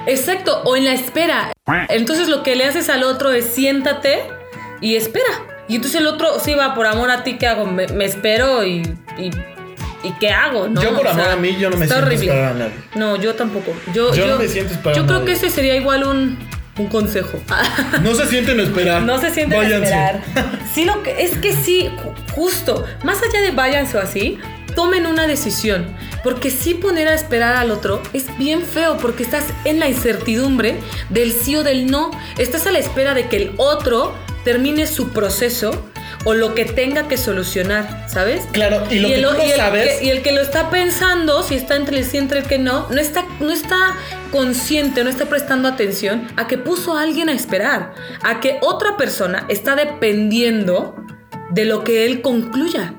Exacto, 0.07 0.63
o 0.65 0.77
en 0.77 0.85
la 0.85 0.93
espera. 0.93 1.53
Entonces 1.89 2.29
lo 2.29 2.45
que 2.45 2.55
le 2.55 2.67
haces 2.67 2.89
al 2.89 3.03
otro 3.03 3.33
es 3.33 3.47
siéntate 3.47 4.21
y 4.81 4.95
espera. 4.95 5.25
Y 5.67 5.75
entonces 5.75 6.01
el 6.01 6.07
otro, 6.07 6.39
sí, 6.39 6.55
va, 6.55 6.77
por 6.77 6.87
amor 6.87 7.11
a 7.11 7.25
ti, 7.25 7.37
¿qué 7.37 7.49
hago? 7.49 7.67
Me, 7.67 8.05
espero 8.05 8.65
y, 8.65 8.83
y, 9.19 9.31
qué 10.19 10.31
hago? 10.31 10.69
¿no? 10.69 10.83
Yo 10.83 10.95
por 10.95 11.09
amor 11.09 11.29
a 11.29 11.37
mí, 11.37 11.57
yo 11.59 11.71
no 11.71 11.77
me 11.77 11.87
siento 11.87 12.11
esperar 12.11 12.53
a 12.53 12.55
nadie. 12.55 12.75
No, 12.95 13.17
yo 13.17 13.35
tampoco. 13.35 13.75
Yo, 13.93 14.15
yo, 14.15 14.27
no 14.27 14.39
me 14.39 14.49
siento 14.49 14.73
esperar 14.73 14.97
Yo 14.97 15.07
creo 15.07 15.25
que 15.25 15.33
ese 15.33 15.51
sería 15.51 15.77
igual 15.77 16.05
un, 16.05 16.39
un 16.79 16.87
consejo. 16.89 17.41
No 18.03 18.15
se 18.15 18.27
sienten 18.27 18.61
esperar. 18.61 19.03
No 19.03 19.19
se 19.21 19.31
sienten 19.31 19.59
váyanse. 19.59 19.85
esperar. 19.85 20.21
Sí, 20.75 20.85
lo 20.85 21.03
que, 21.03 21.23
es 21.25 21.37
que 21.39 21.53
sí, 21.53 21.91
justo. 22.35 22.85
Más 23.03 23.23
allá 23.23 23.41
de 23.41 23.51
váyanse 23.51 23.97
o 23.97 24.01
así, 24.01 24.39
tomen 24.75 25.07
una 25.07 25.27
decisión. 25.27 25.87
Porque 26.23 26.51
sí 26.51 26.75
poner 26.75 27.09
a 27.09 27.15
esperar 27.15 27.57
al 27.57 27.71
otro 27.71 28.03
es 28.13 28.37
bien 28.37 28.63
feo 28.63 28.99
porque 28.99 29.23
estás 29.23 29.45
en 29.65 29.81
la 29.81 29.89
incertidumbre 29.89 30.77
del 31.09 31.33
sí 31.33 31.57
o 31.57 31.65
del 31.65 31.87
no. 31.87 32.11
Estás 32.39 32.67
a 32.67 32.71
la 32.71 32.79
espera 32.79 33.15
de 33.15 33.29
que 33.29 33.37
el 33.37 33.53
otro 33.57 34.15
termine 34.47 34.87
su 34.87 35.09
proceso 35.09 35.73
o 36.25 36.33
lo 36.33 36.55
que 36.55 36.65
tenga 36.67 37.09
que 37.09 37.17
solucionar, 37.17 38.07
¿sabes? 38.09 38.47
Claro, 38.53 38.85
y 38.89 39.01
lo 39.01 39.09
que 39.09 39.43
tú 39.43 39.43
el, 39.43 39.57
sabes. 39.57 39.99
Que, 39.99 40.07
y 40.07 40.11
el 40.11 40.23
que 40.23 40.31
lo 40.31 40.41
está 40.41 40.71
pensando, 40.71 41.43
si 41.43 41.57
está 41.57 41.75
entre 41.75 41.99
el 41.99 42.05
sí 42.05 42.17
entre 42.17 42.39
el 42.39 42.47
que 42.47 42.61
no, 42.61 42.89
no 42.89 43.01
está, 43.01 43.25
no 43.41 43.51
está 43.51 43.97
consciente, 44.31 45.03
no 45.03 45.11
está 45.11 45.27
prestando 45.27 45.67
atención 45.67 46.29
a 46.37 46.47
que 46.47 46.59
puso 46.59 46.97
a 46.97 47.03
alguien 47.03 47.29
a 47.29 47.33
esperar, 47.33 47.93
a 48.23 48.39
que 48.39 48.59
otra 48.61 48.97
persona 48.97 49.47
está 49.49 49.75
dependiendo 49.75 50.95
de 51.51 51.65
lo 51.65 51.83
que 51.83 52.07
él 52.07 52.23
concluya. 52.23 52.95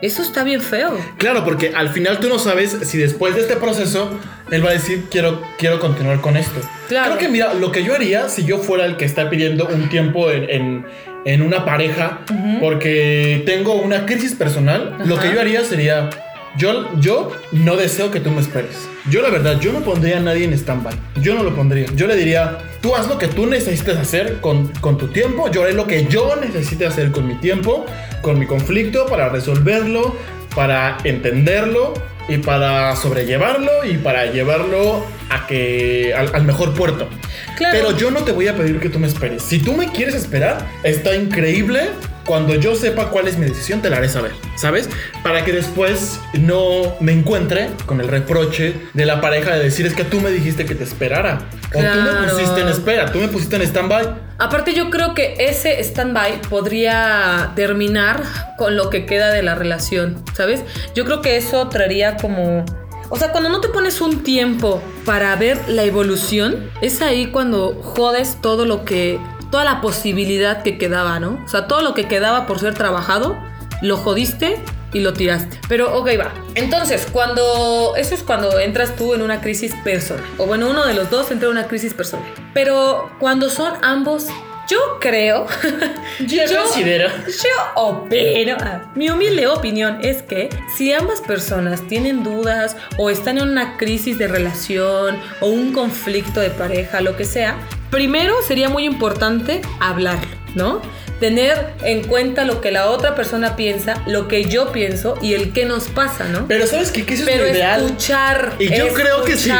Eso 0.00 0.22
está 0.22 0.42
bien 0.42 0.62
feo. 0.62 0.98
Claro, 1.18 1.44
porque 1.44 1.74
al 1.74 1.90
final 1.90 2.18
tú 2.18 2.30
no 2.30 2.38
sabes 2.38 2.78
si 2.84 2.96
después 2.96 3.34
de 3.34 3.42
este 3.42 3.56
proceso 3.56 4.18
él 4.50 4.64
va 4.64 4.70
a 4.70 4.72
decir 4.72 5.06
quiero, 5.10 5.42
quiero 5.58 5.78
continuar 5.80 6.20
con 6.20 6.36
esto. 6.36 6.60
Claro. 6.88 7.16
Creo 7.16 7.18
que 7.18 7.28
mira, 7.28 7.54
lo 7.54 7.72
que 7.72 7.84
yo 7.84 7.94
haría 7.94 8.28
si 8.28 8.44
yo 8.44 8.58
fuera 8.58 8.86
el 8.86 8.96
que 8.96 9.04
está 9.04 9.28
pidiendo 9.30 9.66
un 9.66 9.88
tiempo 9.88 10.30
en, 10.30 10.84
en, 11.24 11.42
una 11.42 11.64
pareja 11.64 12.20
porque 12.60 13.42
tengo 13.44 13.74
una 13.74 14.06
crisis 14.06 14.34
personal, 14.34 14.96
lo 15.04 15.18
que 15.18 15.32
yo 15.32 15.40
haría 15.40 15.62
sería 15.64 16.10
yo, 16.56 16.88
yo 16.98 17.30
no 17.52 17.76
deseo 17.76 18.10
que 18.10 18.20
tú 18.20 18.30
me 18.30 18.40
esperes. 18.40 18.88
Yo 19.10 19.22
la 19.22 19.30
verdad, 19.30 19.60
yo 19.60 19.72
no 19.72 19.80
pondría 19.80 20.18
a 20.18 20.20
nadie 20.20 20.44
en 20.44 20.52
stand-by. 20.54 20.94
Yo 21.22 21.34
no 21.34 21.42
lo 21.42 21.54
pondría. 21.54 21.86
Yo 21.94 22.06
le 22.06 22.16
diría, 22.16 22.58
tú 22.80 22.96
haz 22.96 23.08
lo 23.08 23.16
que 23.16 23.28
tú 23.28 23.46
necesites 23.46 23.96
hacer 23.96 24.40
con, 24.40 24.68
con 24.80 24.98
tu 24.98 25.08
tiempo. 25.08 25.50
Yo 25.50 25.62
haré 25.62 25.72
lo 25.72 25.86
que 25.86 26.06
yo 26.06 26.34
necesite 26.36 26.84
hacer 26.86 27.12
con 27.12 27.28
mi 27.28 27.34
tiempo, 27.36 27.86
con 28.22 28.38
mi 28.38 28.46
conflicto, 28.46 29.06
para 29.06 29.28
resolverlo, 29.28 30.16
para 30.58 30.98
entenderlo 31.04 31.94
y 32.28 32.38
para 32.38 32.96
sobrellevarlo 32.96 33.84
y 33.88 33.96
para 33.96 34.26
llevarlo 34.26 35.06
a 35.30 35.46
que 35.46 36.12
al, 36.12 36.42
mejor 36.42 36.74
puerto. 36.74 37.08
Claro. 37.56 37.78
Pero 37.78 37.96
yo 37.96 38.10
no 38.10 38.24
te 38.24 38.32
voy 38.32 38.48
a 38.48 38.56
pedir 38.56 38.80
que 38.80 38.88
tú 38.88 38.98
me 38.98 39.06
esperes. 39.06 39.44
Si 39.44 39.60
tú 39.60 39.74
me 39.74 39.92
quieres 39.92 40.16
esperar, 40.16 40.68
está 40.82 41.14
increíble 41.14 41.90
cuando 42.28 42.54
yo 42.54 42.76
sepa 42.76 43.08
cuál 43.08 43.26
es 43.26 43.38
mi 43.38 43.46
decisión, 43.46 43.80
te 43.80 43.88
la 43.88 43.96
haré 43.96 44.10
saber, 44.10 44.32
¿sabes? 44.54 44.90
Para 45.22 45.46
que 45.46 45.52
después 45.52 46.20
no 46.34 46.94
me 47.00 47.12
encuentre 47.12 47.70
con 47.86 48.02
el 48.02 48.08
reproche 48.08 48.74
de 48.92 49.06
la 49.06 49.22
pareja 49.22 49.54
de 49.54 49.64
decir 49.64 49.86
es 49.86 49.94
que 49.94 50.04
tú 50.04 50.20
me 50.20 50.30
dijiste 50.30 50.66
que 50.66 50.74
te 50.74 50.84
esperara. 50.84 51.38
O 51.74 51.78
tú 51.78 52.00
me 52.02 52.28
pusiste 52.28 52.60
en 52.60 52.68
espera, 52.68 53.10
tú 53.10 53.18
me 53.18 53.28
pusiste 53.28 53.56
en 53.56 53.62
stand-by. 53.62 54.14
Aparte 54.36 54.74
yo 54.74 54.90
creo 54.90 55.14
que 55.14 55.36
ese 55.38 55.82
stand-by 55.82 56.42
podría 56.50 57.52
terminar 57.56 58.22
con 58.58 58.76
lo 58.76 58.90
que 58.90 59.06
queda 59.06 59.32
de 59.32 59.42
la 59.42 59.54
relación, 59.54 60.22
¿sabes? 60.34 60.60
Yo 60.94 61.06
creo 61.06 61.22
que 61.22 61.38
eso 61.38 61.68
traería 61.68 62.18
como... 62.18 62.66
O 63.08 63.16
sea, 63.16 63.32
cuando 63.32 63.48
no 63.48 63.62
te 63.62 63.68
pones 63.68 64.02
un 64.02 64.22
tiempo 64.22 64.82
para 65.06 65.34
ver 65.36 65.58
la 65.66 65.84
evolución, 65.84 66.70
es 66.82 67.00
ahí 67.00 67.28
cuando 67.28 67.80
jodes 67.82 68.36
todo 68.42 68.66
lo 68.66 68.84
que... 68.84 69.18
Toda 69.50 69.64
la 69.64 69.80
posibilidad 69.80 70.62
que 70.62 70.78
quedaba, 70.78 71.20
¿no? 71.20 71.40
O 71.44 71.48
sea, 71.48 71.66
todo 71.66 71.82
lo 71.82 71.94
que 71.94 72.06
quedaba 72.06 72.46
por 72.46 72.60
ser 72.60 72.74
trabajado, 72.74 73.38
lo 73.80 73.96
jodiste 73.96 74.60
y 74.92 75.00
lo 75.00 75.12
tiraste. 75.12 75.60
Pero, 75.68 75.96
ok, 75.98 76.08
va. 76.18 76.32
Entonces, 76.54 77.06
cuando... 77.10 77.94
Eso 77.96 78.14
es 78.14 78.22
cuando 78.22 78.58
entras 78.58 78.96
tú 78.96 79.14
en 79.14 79.22
una 79.22 79.40
crisis 79.40 79.74
personal. 79.84 80.24
O 80.38 80.46
bueno, 80.46 80.68
uno 80.68 80.86
de 80.86 80.94
los 80.94 81.10
dos 81.10 81.30
entra 81.30 81.48
en 81.48 81.52
una 81.52 81.66
crisis 81.66 81.94
personal. 81.94 82.26
Pero 82.54 83.10
cuando 83.18 83.50
son 83.50 83.74
ambos... 83.82 84.26
Yo 84.68 84.98
creo... 85.00 85.46
Yo 86.20 86.42
considero. 86.62 87.08
Yo 87.26 87.82
opino, 87.82 88.56
ah, 88.60 88.82
mi 88.94 89.08
humilde 89.08 89.46
opinión 89.46 89.98
es 90.02 90.22
que 90.22 90.50
si 90.76 90.92
ambas 90.92 91.22
personas 91.22 91.80
tienen 91.88 92.22
dudas 92.22 92.76
o 92.98 93.08
están 93.08 93.38
en 93.38 93.48
una 93.48 93.78
crisis 93.78 94.18
de 94.18 94.28
relación 94.28 95.18
o 95.40 95.46
un 95.46 95.72
conflicto 95.72 96.40
de 96.40 96.50
pareja, 96.50 97.00
lo 97.00 97.16
que 97.16 97.24
sea, 97.24 97.56
primero 97.90 98.34
sería 98.46 98.68
muy 98.68 98.84
importante 98.84 99.60
hablarlo, 99.80 100.28
¿no? 100.54 100.80
Tener 101.20 101.74
en 101.82 102.04
cuenta 102.04 102.44
lo 102.44 102.60
que 102.60 102.70
la 102.70 102.86
otra 102.86 103.16
persona 103.16 103.56
piensa, 103.56 104.02
lo 104.06 104.28
que 104.28 104.44
yo 104.44 104.70
pienso 104.70 105.16
y 105.20 105.34
el 105.34 105.52
que 105.52 105.64
nos 105.64 105.88
pasa, 105.88 106.24
¿no? 106.28 106.46
Pero 106.46 106.66
¿sabes 106.66 106.92
qué? 106.92 107.04
Que 107.04 107.14
eso 107.14 107.24
Pero 107.26 107.44
es 107.44 107.50
lo 107.50 107.56
ideal. 107.56 107.84
escuchar. 107.86 108.54
Y 108.60 108.68
yo 108.68 108.92
creo 108.94 109.24
que 109.24 109.36
sí. 109.36 109.50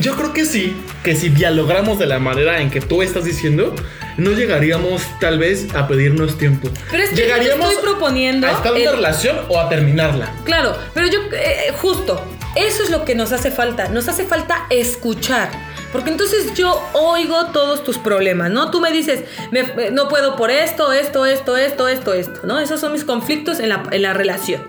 Yo 0.00 0.14
creo 0.16 0.32
que 0.34 0.44
sí, 0.44 0.76
que 1.02 1.16
si 1.16 1.30
dialogamos 1.30 1.98
de 1.98 2.06
la 2.06 2.18
manera 2.18 2.60
en 2.60 2.70
que 2.70 2.82
tú 2.82 3.00
estás 3.00 3.24
diciendo, 3.24 3.74
no 4.18 4.32
llegaríamos 4.32 5.02
tal 5.18 5.38
vez 5.38 5.74
a 5.74 5.88
pedirnos 5.88 6.36
tiempo. 6.36 6.68
Pero 6.90 7.02
es 7.02 7.10
que 7.10 7.16
yo 7.16 7.22
te 7.22 7.28
llegaríamos 7.28 7.70
estoy 7.70 7.82
proponiendo 7.84 8.46
a 8.46 8.50
estar 8.50 8.76
en 8.76 8.82
una 8.82 8.92
relación 8.92 9.36
o 9.48 9.58
a 9.58 9.70
terminarla. 9.70 10.30
Claro, 10.44 10.76
pero 10.92 11.06
yo, 11.06 11.20
eh, 11.32 11.72
justo, 11.80 12.22
eso 12.54 12.82
es 12.82 12.90
lo 12.90 13.06
que 13.06 13.14
nos 13.14 13.32
hace 13.32 13.50
falta. 13.50 13.88
Nos 13.88 14.08
hace 14.08 14.24
falta 14.24 14.66
escuchar. 14.68 15.71
Porque 15.92 16.10
entonces 16.10 16.54
yo 16.54 16.80
oigo 16.94 17.46
todos 17.52 17.84
tus 17.84 17.98
problemas, 17.98 18.50
¿no? 18.50 18.70
Tú 18.70 18.80
me 18.80 18.90
dices, 18.90 19.24
me- 19.50 19.60
eh, 19.60 19.90
no 19.92 20.08
puedo 20.08 20.36
por 20.36 20.50
esto, 20.50 20.92
esto, 20.92 21.26
esto, 21.26 21.56
esto, 21.56 21.86
esto, 21.88 22.14
esto, 22.14 22.40
¿no? 22.44 22.58
Esos 22.58 22.80
son 22.80 22.92
mis 22.92 23.04
conflictos 23.04 23.60
en 23.60 23.68
la, 23.68 23.82
en 23.90 24.02
la 24.02 24.12
relación. 24.14 24.62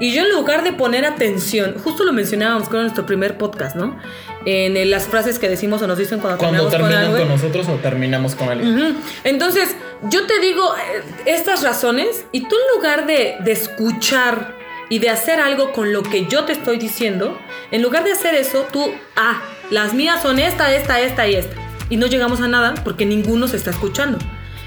Y 0.00 0.12
yo 0.12 0.22
en 0.22 0.30
lugar 0.32 0.64
de 0.64 0.72
poner 0.72 1.04
atención, 1.04 1.76
justo 1.82 2.02
lo 2.04 2.12
mencionábamos 2.12 2.68
con 2.68 2.80
nuestro 2.82 3.06
primer 3.06 3.38
podcast, 3.38 3.76
¿no? 3.76 3.96
En 4.46 4.90
las 4.90 5.04
frases 5.04 5.38
que 5.38 5.48
decimos 5.48 5.80
o 5.80 5.86
nos 5.86 5.96
dicen 5.96 6.18
cuando, 6.18 6.38
Cuando 6.38 6.68
terminamos 6.68 6.90
terminan 6.90 7.04
con 7.06 7.12
con, 7.12 7.22
algo. 7.22 7.34
nosotros 7.36 7.68
o 7.68 7.80
terminamos 7.80 8.34
con 8.34 8.48
alguien. 8.50 8.96
Entonces, 9.22 9.74
yo 10.10 10.26
te 10.26 10.38
digo 10.40 10.74
eh, 10.76 11.02
estas 11.26 11.62
razones 11.62 12.26
y 12.32 12.40
tú 12.48 12.54
en 12.56 12.76
lugar 12.76 13.06
de, 13.06 13.36
de 13.40 13.52
escuchar 13.52 14.54
y 14.88 14.98
de 14.98 15.10
hacer 15.10 15.40
algo 15.40 15.72
con 15.72 15.92
lo 15.92 16.02
que 16.02 16.26
yo 16.26 16.44
te 16.44 16.52
estoy 16.52 16.78
diciendo, 16.78 17.38
en 17.70 17.82
lugar 17.82 18.04
de 18.04 18.12
hacer 18.12 18.34
eso, 18.34 18.66
tú, 18.72 18.92
ah, 19.16 19.42
las 19.70 19.94
mías 19.94 20.22
son 20.22 20.38
esta, 20.38 20.74
esta, 20.74 21.00
esta 21.00 21.26
y 21.26 21.34
esta. 21.36 21.56
Y 21.90 21.96
no 21.96 22.06
llegamos 22.06 22.40
a 22.40 22.48
nada 22.48 22.74
porque 22.84 23.06
ninguno 23.06 23.48
se 23.48 23.56
está 23.56 23.70
escuchando. 23.70 24.18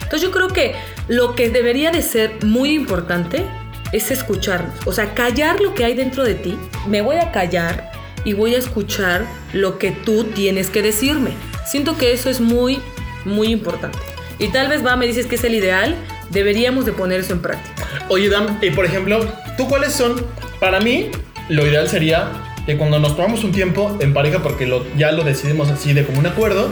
Entonces 0.02 0.22
yo 0.22 0.32
creo 0.32 0.48
que 0.48 0.76
lo 1.08 1.36
que 1.36 1.50
debería 1.50 1.92
de 1.92 2.02
ser 2.02 2.44
muy 2.44 2.72
importante 2.72 3.44
es 3.92 4.12
escucharnos. 4.12 4.76
O 4.86 4.92
sea, 4.92 5.14
callar 5.14 5.60
lo 5.60 5.74
que 5.74 5.86
hay 5.86 5.94
dentro 5.94 6.24
de 6.24 6.36
ti. 6.36 6.58
Me 6.88 7.02
voy 7.02 7.18
a 7.18 7.32
callar 7.32 7.92
y 8.24 8.34
voy 8.34 8.56
a 8.56 8.58
escuchar 8.58 9.26
lo 9.54 9.78
que 9.78 9.92
tú 9.92 10.26
tienes 10.26 10.70
que 10.70 10.82
decirme. 10.82 11.32
Siento 11.66 11.98
que 11.98 12.14
eso 12.14 12.30
es 12.30 12.40
muy, 12.40 12.80
muy 13.26 13.50
importante. 13.50 13.98
Y 14.40 14.50
tal 14.50 14.70
vez 14.70 14.86
va, 14.86 14.96
me 14.96 15.08
dices 15.08 15.26
que 15.26 15.36
es 15.36 15.44
el 15.44 15.56
ideal, 15.56 15.96
deberíamos 16.30 16.86
de 16.86 16.94
poner 16.94 17.22
eso 17.22 17.34
en 17.34 17.42
práctica. 17.42 18.06
Oye, 18.10 18.30
Dan, 18.30 18.60
y 18.62 18.70
por 18.72 18.86
ejemplo, 18.86 19.20
¿tú 19.58 19.68
cuáles 19.68 19.94
son? 19.94 20.16
Para 20.60 20.80
mí, 20.80 21.10
lo 21.50 21.66
ideal 21.66 21.88
sería 21.90 22.30
que 22.66 22.78
cuando 22.78 23.00
nos 23.00 23.16
tomamos 23.16 23.44
un 23.44 23.52
tiempo 23.52 23.98
en 24.00 24.14
pareja, 24.14 24.44
porque 24.44 24.66
lo, 24.68 24.86
ya 24.98 25.12
lo 25.12 25.24
decidimos 25.24 25.70
así 25.70 25.94
de 25.94 26.06
común 26.06 26.26
acuerdo, 26.28 26.70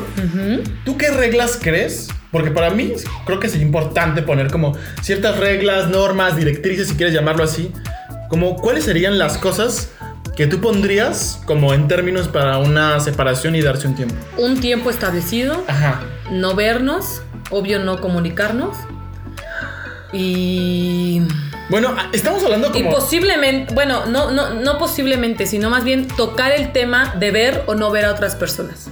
¿tú 0.83 0.97
qué 0.97 1.09
reglas 1.09 1.57
crees? 1.61 2.09
Porque 2.31 2.51
para 2.51 2.69
mí 2.69 2.91
creo 3.25 3.39
que 3.39 3.47
es 3.47 3.55
importante 3.55 4.21
poner 4.21 4.51
como 4.51 4.77
ciertas 5.01 5.37
reglas, 5.37 5.87
normas, 5.87 6.35
directrices, 6.35 6.89
si 6.89 6.95
quieres 6.95 7.13
llamarlo 7.15 7.43
así. 7.43 7.71
Como 8.29 8.57
cuáles 8.57 8.83
serían 8.83 9.17
las 9.17 9.37
cosas 9.37 9.91
que 10.35 10.47
tú 10.47 10.59
pondrías 10.59 11.39
como 11.45 11.73
en 11.73 11.87
términos 11.87 12.27
para 12.27 12.57
una 12.57 12.99
separación 12.99 13.55
y 13.55 13.61
darse 13.61 13.87
un 13.87 13.95
tiempo. 13.95 14.15
Un 14.37 14.59
tiempo 14.59 14.89
establecido, 14.89 15.63
Ajá. 15.67 16.01
no 16.29 16.55
vernos, 16.55 17.21
obvio 17.51 17.79
no 17.79 18.01
comunicarnos. 18.01 18.75
Y, 20.11 21.21
Bueno, 21.69 21.95
estamos 22.13 22.43
hablando 22.43 22.69
y 22.69 22.83
como... 22.83 22.91
posiblemente, 22.91 23.73
bueno, 23.73 24.05
no, 24.05 24.31
no, 24.31 24.53
no 24.53 24.77
posiblemente, 24.77 25.47
sino 25.47 25.69
más 25.69 25.83
bien 25.83 26.07
tocar 26.07 26.51
el 26.51 26.71
tema 26.71 27.15
de 27.15 27.31
ver 27.31 27.63
o 27.65 27.75
no 27.75 27.89
ver 27.91 28.05
a 28.05 28.11
otras 28.11 28.35
personas. 28.35 28.87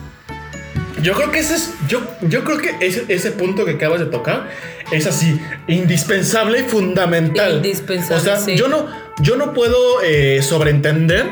Yo 1.01 1.13
creo 1.13 1.31
que 1.31 1.39
ese 1.39 1.55
es. 1.55 1.73
Yo, 1.87 2.01
yo 2.21 2.43
creo 2.45 2.57
que 2.57 2.77
ese, 2.79 3.05
ese 3.09 3.31
punto 3.31 3.65
que 3.65 3.71
acabas 3.71 3.99
de 3.99 4.05
tocar 4.05 4.49
es 4.91 5.05
así, 5.05 5.39
indispensable 5.67 6.61
y 6.61 6.63
fundamental. 6.63 7.57
Indispensable, 7.57 8.15
O 8.15 8.23
sea, 8.23 8.37
sí. 8.37 8.55
yo 8.55 8.69
no, 8.69 8.87
yo 9.19 9.35
no 9.35 9.53
puedo 9.53 10.01
eh, 10.01 10.41
sobreentender 10.41 11.29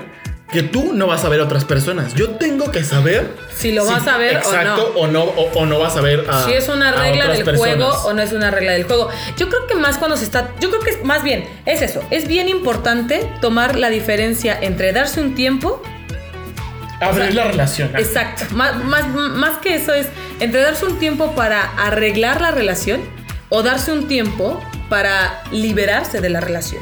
que 0.51 0.63
tú 0.63 0.91
no 0.93 1.07
vas 1.07 1.23
a 1.23 1.29
ver 1.29 1.39
a 1.39 1.45
otras 1.45 1.63
personas. 1.63 2.13
Yo 2.15 2.31
tengo 2.31 2.71
que 2.71 2.83
saber 2.83 3.29
Si 3.61 3.71
lo 3.71 3.85
vas 3.85 4.07
a 4.07 4.17
ver 4.17 4.37
o 4.37 4.39
exacto, 4.39 4.93
o 4.95 5.07
no. 5.07 5.23
O, 5.23 5.51
o 5.53 5.65
no 5.65 5.79
vas 5.79 5.95
a 5.95 6.01
ver 6.01 6.25
a. 6.29 6.45
si 6.45 6.53
es 6.53 6.67
una 6.69 6.91
regla 6.91 7.27
del 7.27 7.43
personas. 7.43 7.59
juego 7.59 7.87
o 8.05 8.13
no 8.13 8.21
es 8.21 8.31
una 8.33 8.49
regla 8.51 8.71
del 8.73 8.83
juego. 8.85 9.09
Yo 9.37 9.49
creo 9.49 9.67
que 9.67 9.75
más 9.75 9.97
cuando 9.97 10.17
se 10.17 10.23
está, 10.25 10.51
yo 10.59 10.69
creo 10.69 10.81
que 10.81 10.89
es 10.91 11.03
más 11.03 11.23
bien 11.23 11.47
es 11.65 11.81
eso, 11.81 12.01
es 12.09 12.27
bien 12.27 12.49
importante 12.49 13.29
tomar 13.41 13.75
la 13.77 13.89
diferencia 13.89 14.57
entre 14.61 14.91
darse 14.93 15.21
un 15.21 15.35
tiempo, 15.35 15.81
Abrir 16.99 17.29
o 17.29 17.33
sea, 17.33 17.45
la 17.45 17.51
relación. 17.51 17.91
exacto, 17.97 18.45
más, 18.51 18.75
más, 18.83 19.07
más 19.07 19.57
que 19.59 19.75
eso 19.75 19.93
es 19.93 20.07
entre 20.39 20.61
darse 20.61 20.85
un 20.85 20.99
tiempo 20.99 21.33
para 21.35 21.63
arreglar 21.77 22.41
la 22.41 22.51
relación 22.51 23.01
o 23.49 23.63
darse 23.63 23.91
un 23.91 24.07
tiempo 24.07 24.61
para 24.89 25.43
liberarse 25.51 26.21
de 26.21 26.29
la 26.29 26.41
relación. 26.41 26.81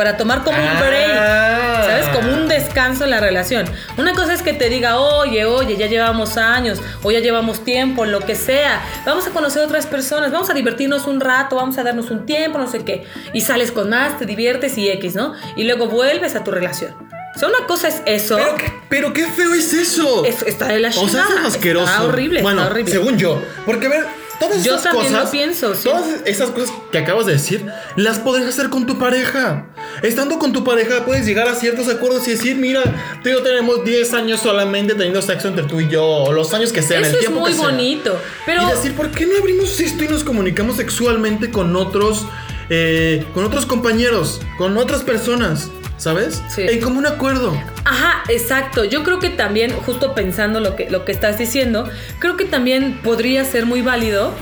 Para 0.00 0.16
tomar 0.16 0.42
como 0.44 0.56
un 0.56 0.64
Ah. 0.66 0.82
break, 0.82 1.84
¿sabes? 1.90 2.06
Como 2.16 2.32
un 2.32 2.48
descanso 2.48 3.04
en 3.04 3.10
la 3.10 3.20
relación. 3.20 3.66
Una 3.98 4.14
cosa 4.14 4.32
es 4.32 4.40
que 4.40 4.54
te 4.54 4.70
diga, 4.70 4.96
oye, 4.96 5.44
oye, 5.44 5.76
ya 5.76 5.88
llevamos 5.88 6.38
años, 6.38 6.78
o 7.02 7.10
ya 7.10 7.18
llevamos 7.20 7.64
tiempo, 7.66 8.06
lo 8.06 8.20
que 8.20 8.34
sea. 8.34 8.80
Vamos 9.04 9.26
a 9.26 9.30
conocer 9.30 9.62
otras 9.62 9.84
personas, 9.84 10.32
vamos 10.32 10.48
a 10.48 10.54
divertirnos 10.54 11.06
un 11.06 11.20
rato, 11.20 11.56
vamos 11.56 11.76
a 11.76 11.82
darnos 11.82 12.10
un 12.10 12.24
tiempo, 12.24 12.56
no 12.56 12.66
sé 12.66 12.82
qué. 12.82 13.04
Y 13.34 13.42
sales 13.42 13.72
con 13.72 13.90
más, 13.90 14.18
te 14.18 14.24
diviertes 14.24 14.78
y 14.78 14.88
X, 14.88 15.14
¿no? 15.16 15.34
Y 15.54 15.64
luego 15.64 15.86
vuelves 15.88 16.34
a 16.34 16.44
tu 16.44 16.50
relación. 16.50 16.94
O 17.36 17.38
sea, 17.38 17.48
una 17.48 17.66
cosa 17.66 17.88
es 17.88 18.00
eso. 18.06 18.36
Pero, 18.38 18.56
qué- 18.56 18.72
pero 18.88 19.12
qué 19.12 19.26
feo 19.26 19.52
es 19.52 19.74
eso. 19.74 20.24
Es- 20.24 20.42
está 20.44 20.68
de 20.68 20.80
la 20.80 20.88
O 20.88 20.92
sea, 20.92 21.02
chingada. 21.24 21.40
es 21.42 21.46
asqueroso. 21.56 21.92
Está 21.92 22.04
horrible, 22.04 22.40
Bueno, 22.40 22.62
está 22.62 22.72
horrible. 22.72 22.90
según 22.92 23.18
yo. 23.18 23.38
Porque, 23.66 23.86
a 23.86 23.90
ver, 23.90 24.04
todas 24.40 24.64
Yo 24.64 24.72
esas 24.72 24.82
también 24.82 25.06
cosas. 25.12 25.24
lo 25.26 25.30
pienso, 25.30 25.74
sí. 25.74 25.84
Todas 25.84 26.06
esas 26.24 26.50
cosas 26.50 26.72
que 26.90 26.98
acabas 26.98 27.26
de 27.26 27.34
decir, 27.34 27.64
las 27.96 28.18
podrías 28.18 28.48
hacer 28.48 28.70
con 28.70 28.86
tu 28.86 28.98
pareja. 28.98 29.68
Estando 30.02 30.38
con 30.38 30.52
tu 30.52 30.64
pareja, 30.64 31.04
puedes 31.04 31.24
llegar 31.26 31.46
a 31.46 31.54
ciertos 31.54 31.88
acuerdos 31.88 32.26
y 32.26 32.32
decir, 32.32 32.56
mira, 32.56 32.82
tú 33.22 33.28
y 33.28 33.32
yo 33.32 33.42
tenemos 33.42 33.84
10 33.84 34.12
años 34.14 34.40
solamente 34.40 34.94
teniendo 34.94 35.20
sexo 35.22 35.48
entre 35.48 35.64
tú 35.64 35.80
y 35.80 35.88
yo, 35.88 36.04
o 36.04 36.32
los 36.32 36.52
años 36.54 36.72
que 36.72 36.82
sean, 36.82 37.02
Eso 37.02 37.10
el 37.10 37.14
es 37.16 37.20
tiempo 37.20 37.40
muy 37.40 37.50
que 37.52 37.56
sea. 37.58 37.66
bonito. 37.66 38.18
Pero 38.46 38.62
Y 38.62 38.70
decir, 38.70 38.94
¿por 38.94 39.10
qué 39.10 39.26
no 39.26 39.36
abrimos 39.38 39.78
esto 39.78 40.02
y 40.04 40.08
nos 40.08 40.24
comunicamos 40.24 40.76
sexualmente 40.76 41.50
con 41.50 41.76
otros, 41.76 42.26
eh, 42.70 43.24
con 43.34 43.44
otros 43.44 43.66
compañeros, 43.66 44.40
con 44.56 44.76
otras 44.78 45.02
personas? 45.02 45.70
¿Sabes? 46.00 46.42
Sí. 46.48 46.62
En 46.62 46.80
común 46.80 47.06
acuerdo. 47.06 47.52
Ajá, 47.84 48.22
exacto. 48.28 48.84
Yo 48.84 49.04
creo 49.04 49.18
que 49.18 49.28
también, 49.28 49.70
justo 49.72 50.14
pensando 50.14 50.58
lo 50.58 50.74
que, 50.74 50.88
lo 50.88 51.04
que 51.04 51.12
estás 51.12 51.36
diciendo, 51.36 51.90
creo 52.18 52.38
que 52.38 52.46
también 52.46 53.00
podría 53.04 53.44
ser 53.44 53.66
muy 53.66 53.82
válido, 53.82 54.32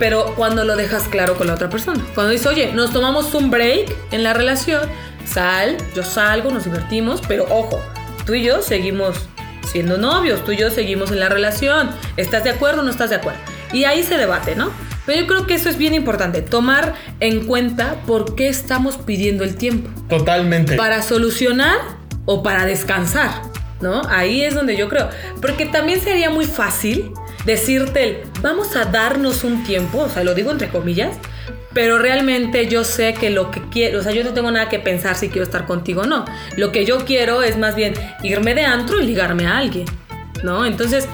pero 0.00 0.34
cuando 0.34 0.64
lo 0.64 0.74
dejas 0.74 1.04
claro 1.04 1.36
con 1.36 1.46
la 1.46 1.54
otra 1.54 1.70
persona. 1.70 2.04
Cuando 2.12 2.32
dices, 2.32 2.48
oye, 2.48 2.72
nos 2.72 2.92
tomamos 2.92 3.32
un 3.34 3.52
break 3.52 3.94
en 4.10 4.24
la 4.24 4.32
relación, 4.32 4.82
sal, 5.24 5.76
yo 5.94 6.02
salgo, 6.02 6.50
nos 6.50 6.64
divertimos, 6.64 7.22
pero 7.28 7.46
ojo, 7.50 7.80
tú 8.26 8.34
y 8.34 8.42
yo 8.42 8.60
seguimos 8.60 9.16
siendo 9.70 9.98
novios, 9.98 10.44
tú 10.44 10.52
y 10.52 10.56
yo 10.56 10.70
seguimos 10.70 11.12
en 11.12 11.20
la 11.20 11.28
relación. 11.28 11.88
¿Estás 12.16 12.42
de 12.42 12.50
acuerdo 12.50 12.80
o 12.80 12.84
no 12.84 12.90
estás 12.90 13.10
de 13.10 13.16
acuerdo? 13.16 13.38
Y 13.72 13.84
ahí 13.84 14.02
se 14.02 14.18
debate, 14.18 14.56
¿no? 14.56 14.72
Pero 15.06 15.20
yo 15.20 15.26
creo 15.26 15.46
que 15.46 15.54
eso 15.54 15.68
es 15.68 15.78
bien 15.78 15.94
importante, 15.94 16.42
tomar 16.42 16.94
en 17.20 17.46
cuenta 17.46 17.96
por 18.06 18.34
qué 18.34 18.48
estamos 18.48 18.98
pidiendo 18.98 19.44
el 19.44 19.56
tiempo 19.56 19.88
Totalmente. 20.08 20.76
para 20.76 21.02
solucionar 21.02 21.78
o 22.24 22.42
para 22.42 22.66
descansar, 22.66 23.42
¿no? 23.80 24.02
Ahí 24.08 24.42
es 24.42 24.54
donde 24.54 24.76
yo 24.76 24.88
creo. 24.88 25.08
Porque 25.40 25.64
también 25.64 26.00
sería 26.00 26.28
muy 26.28 26.44
fácil 26.44 27.12
decirte 27.44 28.02
el, 28.02 28.18
vamos 28.42 28.74
a 28.74 28.86
darnos 28.86 29.44
un 29.44 29.64
tiempo, 29.64 30.00
o 30.00 30.08
sea, 30.08 30.24
lo 30.24 30.34
digo 30.34 30.50
entre 30.50 30.68
comillas, 30.68 31.16
pero 31.72 31.98
realmente 31.98 32.68
yo 32.68 32.84
sé 32.84 33.12
que 33.14 33.30
lo 33.30 33.50
que 33.50 33.60
quiero, 33.70 34.00
o 34.00 34.02
sea, 34.02 34.12
yo 34.12 34.24
no 34.24 34.32
tengo 34.32 34.50
nada 34.50 34.68
que 34.68 34.78
pensar 34.78 35.14
si 35.14 35.28
quiero 35.28 35.44
estar 35.44 35.66
contigo 35.66 36.02
o 36.02 36.06
no. 36.06 36.24
Lo 36.56 36.72
que 36.72 36.86
yo 36.86 37.04
quiero 37.04 37.42
es 37.42 37.58
más 37.58 37.76
bien 37.76 37.92
irme 38.22 38.54
de 38.54 38.64
antro 38.64 39.00
y 39.00 39.06
ligarme 39.06 39.46
a 39.46 39.58
alguien, 39.58 39.84
¿no? 40.42 40.64
Entonces, 40.64 41.06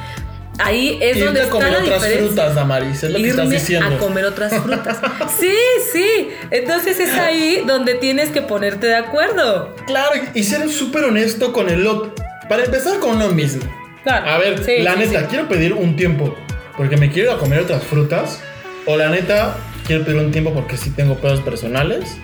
ahí 0.58 0.98
es 1.00 1.16
Irte 1.16 1.24
donde 1.26 1.40
a 1.40 1.42
está 1.44 1.52
comer 1.52 1.72
la 1.72 1.78
otras 1.78 1.94
diferencia. 2.02 2.26
frutas, 2.26 2.54
Damaris, 2.54 3.02
es 3.02 3.10
lo 3.10 3.18
que 3.18 3.28
estás 3.28 3.44
Irme 3.44 3.58
diciendo. 3.58 3.94
a 3.94 3.98
comer 3.98 4.24
otras 4.26 4.52
frutas. 4.62 4.98
Sí, 5.40 5.54
sí. 5.92 6.28
Entonces 6.50 7.00
es 7.00 7.12
ahí 7.18 7.62
donde 7.66 7.94
tienes 7.94 8.30
que 8.30 8.42
ponerte 8.42 8.86
de 8.86 8.96
acuerdo. 8.96 9.74
Claro, 9.86 10.10
y 10.34 10.42
ser 10.44 10.68
súper 10.70 11.04
honesto 11.04 11.52
con 11.52 11.68
el 11.70 11.86
otro. 11.86 12.12
Para 12.48 12.64
empezar 12.64 12.98
con 12.98 13.16
uno 13.16 13.28
mismo. 13.28 13.62
Claro. 14.04 14.30
A 14.30 14.38
ver, 14.38 14.64
Sí, 14.64 14.82
la 14.82 14.94
sí, 14.94 14.98
neta, 15.00 15.20
sí. 15.20 15.26
quiero 15.30 15.48
pedir 15.48 15.72
un 15.72 15.96
tiempo 15.96 16.36
porque 16.76 16.96
me 16.96 17.10
quiero 17.10 17.30
ir 17.30 17.36
a 17.36 17.38
comer 17.38 17.60
otras 17.60 17.82
frutas. 17.84 18.40
O 18.86 18.96
la 18.96 19.08
neta, 19.08 19.56
quiero 19.86 20.04
pedir 20.04 20.18
un 20.18 20.32
tiempo 20.32 20.52
porque 20.52 20.76
sí 20.76 20.90
tengo 20.90 21.14
pedos 21.16 21.40
personales. 21.40 22.16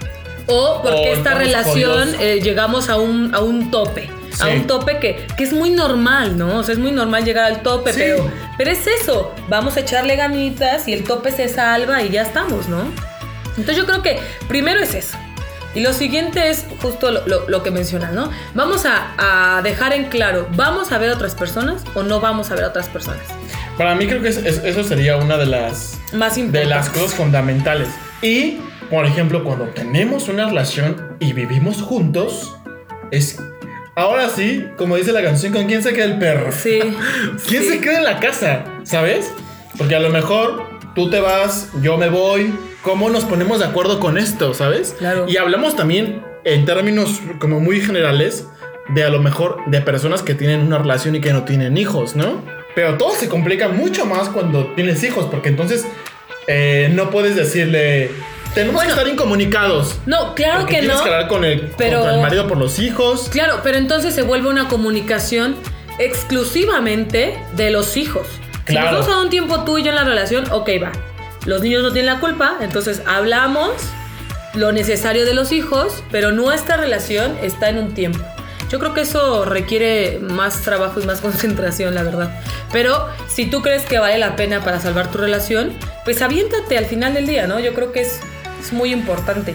O 0.47 0.81
porque 0.83 1.11
O 1.11 1.15
esta 1.15 1.35
relación 1.35 2.15
eh, 2.21 2.41
llegamos 2.43 2.89
a 2.89 2.97
un, 2.97 3.35
a 3.35 3.41
un 3.41 3.71
tope. 3.71 4.09
A 4.41 4.49
un 4.49 4.67
tope 4.67 4.99
que, 4.99 5.27
que 5.37 5.45
es 5.45 5.53
muy 5.53 5.71
normal, 5.71 6.37
¿no? 6.39 6.59
O 6.59 6.63
sea, 6.63 6.73
es 6.75 6.79
muy 6.79 6.93
normal 6.93 7.25
llegar 7.25 7.45
al 7.45 7.63
tope, 7.63 7.93
Sí. 7.93 8.01
pero, 8.01 8.31
pero 8.57 8.71
es 8.71 8.87
eso. 8.87 9.35
Vamos 9.49 9.77
a 9.77 9.81
echarle 9.81 10.17
ganitas 10.17 10.87
y 10.89 10.93
el 10.93 11.05
tope 11.05 11.33
se 11.33 11.49
salva 11.49 12.03
y 12.03 12.11
ya 12.11 12.23
estamos, 12.23 12.69
¿no? 12.69 12.83
Entonces 13.57 13.77
yo 13.77 13.87
creo 13.87 14.03
que 14.03 14.19
primero 14.49 14.81
es 14.81 14.95
eso. 14.95 15.17
Y 15.75 15.81
lo 15.81 15.93
siguiente 15.93 16.49
es 16.51 16.65
justo 16.81 17.11
lo, 17.11 17.27
lo- 17.27 17.49
lo 17.49 17.63
que 17.63 17.71
mencionas, 17.71 18.13
¿no? 18.13 18.31
Vamos 18.55 18.85
a, 18.87 19.57
a 19.59 19.63
dejar 19.63 19.93
en 19.93 20.07
claro, 20.07 20.49
¿vamos 20.57 20.93
a 20.93 20.99
ver 20.99 21.11
a 21.11 21.15
otras 21.15 21.35
personas 21.35 21.83
o 21.95 22.03
no 22.03 22.21
vamos 22.21 22.51
a 22.51 22.55
ver 22.55 22.65
a 22.65 22.69
otras 22.69 22.89
personas? 22.89 23.21
Para 23.77 23.95
mí 23.95 24.07
creo 24.07 24.23
que 24.23 24.29
es- 24.29 24.39
es- 24.39 24.63
eso 24.65 24.83
sería 24.85 25.17
una 25.17 25.37
de 25.37 25.47
las, 25.47 25.99
Más 26.13 26.37
de 26.37 26.65
las 26.65 26.89
cosas 26.89 27.15
fundamentales. 27.15 27.89
Y, 28.23 28.59
por 28.91 29.05
ejemplo, 29.07 29.45
cuando 29.45 29.67
tenemos 29.67 30.29
una 30.29 30.47
relación 30.47 31.17
y 31.21 31.33
vivimos 31.33 31.83
juntos, 31.83 32.57
es... 33.11 33.39
Ahora 33.99 34.29
sí, 34.29 34.65
como 34.77 34.95
dice 34.95 35.11
la 35.11 35.25
canción, 35.25 35.53
¿con 35.53 35.67
quién 35.67 35.83
se 35.83 35.93
queda 35.93 36.05
el 36.05 36.21
perro? 36.21 36.53
Sí. 36.53 36.79
¿Quién 37.49 37.65
sí. 37.65 37.69
se 37.69 37.81
queda 37.81 37.99
en 37.99 38.05
la 38.05 38.21
casa? 38.21 38.65
¿Sabes? 38.85 39.33
Porque 39.77 39.97
a 39.97 39.99
lo 39.99 40.11
mejor 40.11 40.69
tú 40.95 41.11
te 41.11 41.19
vas, 41.19 41.69
yo 41.83 41.97
me 41.99 42.09
voy. 42.09 42.55
¿Cómo 42.83 43.11
nos 43.11 43.25
ponemos 43.25 43.59
de 43.59 43.65
acuerdo 43.65 43.99
con 43.99 44.17
esto? 44.17 44.55
¿Sabes? 44.55 44.95
Claro. 44.97 45.27
Y 45.29 45.37
hablamos 45.37 45.75
también 45.75 46.23
en 46.45 46.65
términos 46.65 47.21
como 47.41 47.59
muy 47.59 47.81
generales 47.81 48.47
de 48.95 49.03
a 49.03 49.09
lo 49.09 49.21
mejor 49.21 49.65
de 49.67 49.81
personas 49.81 50.23
que 50.23 50.37
tienen 50.37 50.61
una 50.61 50.79
relación 50.79 51.17
y 51.17 51.21
que 51.21 51.33
no 51.33 51.43
tienen 51.43 51.77
hijos, 51.77 52.15
¿no? 52.15 52.41
Pero 52.77 52.99
todo 52.99 53.11
se 53.17 53.29
complica 53.29 53.67
mucho 53.67 54.07
más 54.07 54.29
cuando 54.29 54.75
tienes 54.77 55.03
hijos, 55.03 55.27
porque 55.27 55.49
entonces 55.49 55.85
eh, 56.47 56.89
no 56.95 57.11
puedes 57.11 57.35
decirle, 57.35 58.13
tenemos 58.55 58.75
Bueno. 58.77 58.89
que 58.95 58.99
estar 59.01 59.09
incomunicados. 59.13 59.97
No, 60.07 60.35
claro 60.35 60.67
que 60.67 60.79
tienes 60.81 60.97
no. 60.97 61.03
que 61.05 61.11
hablar 61.11 61.29
con 61.29 61.45
el, 61.45 61.73
pero- 61.77 62.01
con 62.01 62.11
el 62.11 62.21
marido 62.21 62.47
por 62.49 62.57
los 62.59 62.79
hijos. 62.79 63.29
Claro, 63.31 63.61
pero 63.63 63.79
entonces 63.79 64.15
se 64.15 64.23
vuelve 64.23 64.49
una 64.49 64.69
comunicación 64.69 65.57
exclusivamente 65.99 67.39
de 67.57 67.71
los 67.71 67.97
hijos. 67.97 68.27
Si 68.67 68.73
Claro. 68.75 68.93
nos 68.93 69.01
vamos 69.07 69.17
a 69.17 69.23
un 69.25 69.31
tiempo 69.31 69.65
tú 69.65 69.79
y 69.79 69.83
yo 69.83 69.91
en 69.91 69.97
la 69.97 70.05
relación, 70.05 70.45
ok, 70.53 70.69
va. 70.83 70.93
Los 71.47 71.63
niños 71.63 71.83
no 71.83 71.93
tienen 71.93 72.13
la 72.13 72.21
culpa, 72.21 72.57
entonces 72.61 73.03
hablamos 73.07 73.71
lo 74.55 74.73
necesario 74.73 75.25
de 75.25 75.35
los 75.35 75.53
hijos, 75.53 76.03
pero 76.11 76.33
nuestra 76.33 76.77
relación 76.77 77.37
está 77.43 77.69
en 77.71 77.79
un 77.79 77.95
tiempo. 77.95 78.19
Yo 78.71 78.79
creo 78.79 78.93
que 78.93 79.01
eso 79.01 79.45
requiere 79.47 80.19
más 80.21 80.61
trabajo 80.63 81.01
y 81.01 81.05
más 81.07 81.21
concentración, 81.23 81.95
la 81.95 82.03
verdad. 82.03 82.41
Pero 82.73 83.09
si 83.29 83.47
tú 83.47 83.63
crees 83.63 83.85
que 83.85 83.99
vale 83.99 84.19
la 84.19 84.37
pena 84.37 84.63
para 84.63 84.79
salvar 84.81 85.11
tu 85.11 85.17
relación, 85.19 85.73
pues 86.05 86.21
aviéntate 86.21 86.77
al 86.77 86.85
final 86.85 87.15
del 87.15 87.27
día, 87.27 87.47
¿no? 87.47 87.59
Yo 87.61 87.73
creo 87.73 87.93
que 87.93 88.03
es, 88.03 88.21
es 88.61 88.73
muy 88.73 88.93
importante. 88.93 89.55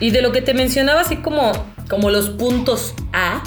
Y 0.00 0.10
de 0.10 0.22
lo 0.22 0.32
que 0.32 0.42
te 0.42 0.54
mencionaba, 0.54 1.00
así 1.02 1.16
como, 1.16 1.52
como 1.88 2.10
los 2.10 2.30
puntos 2.30 2.94
A, 3.12 3.42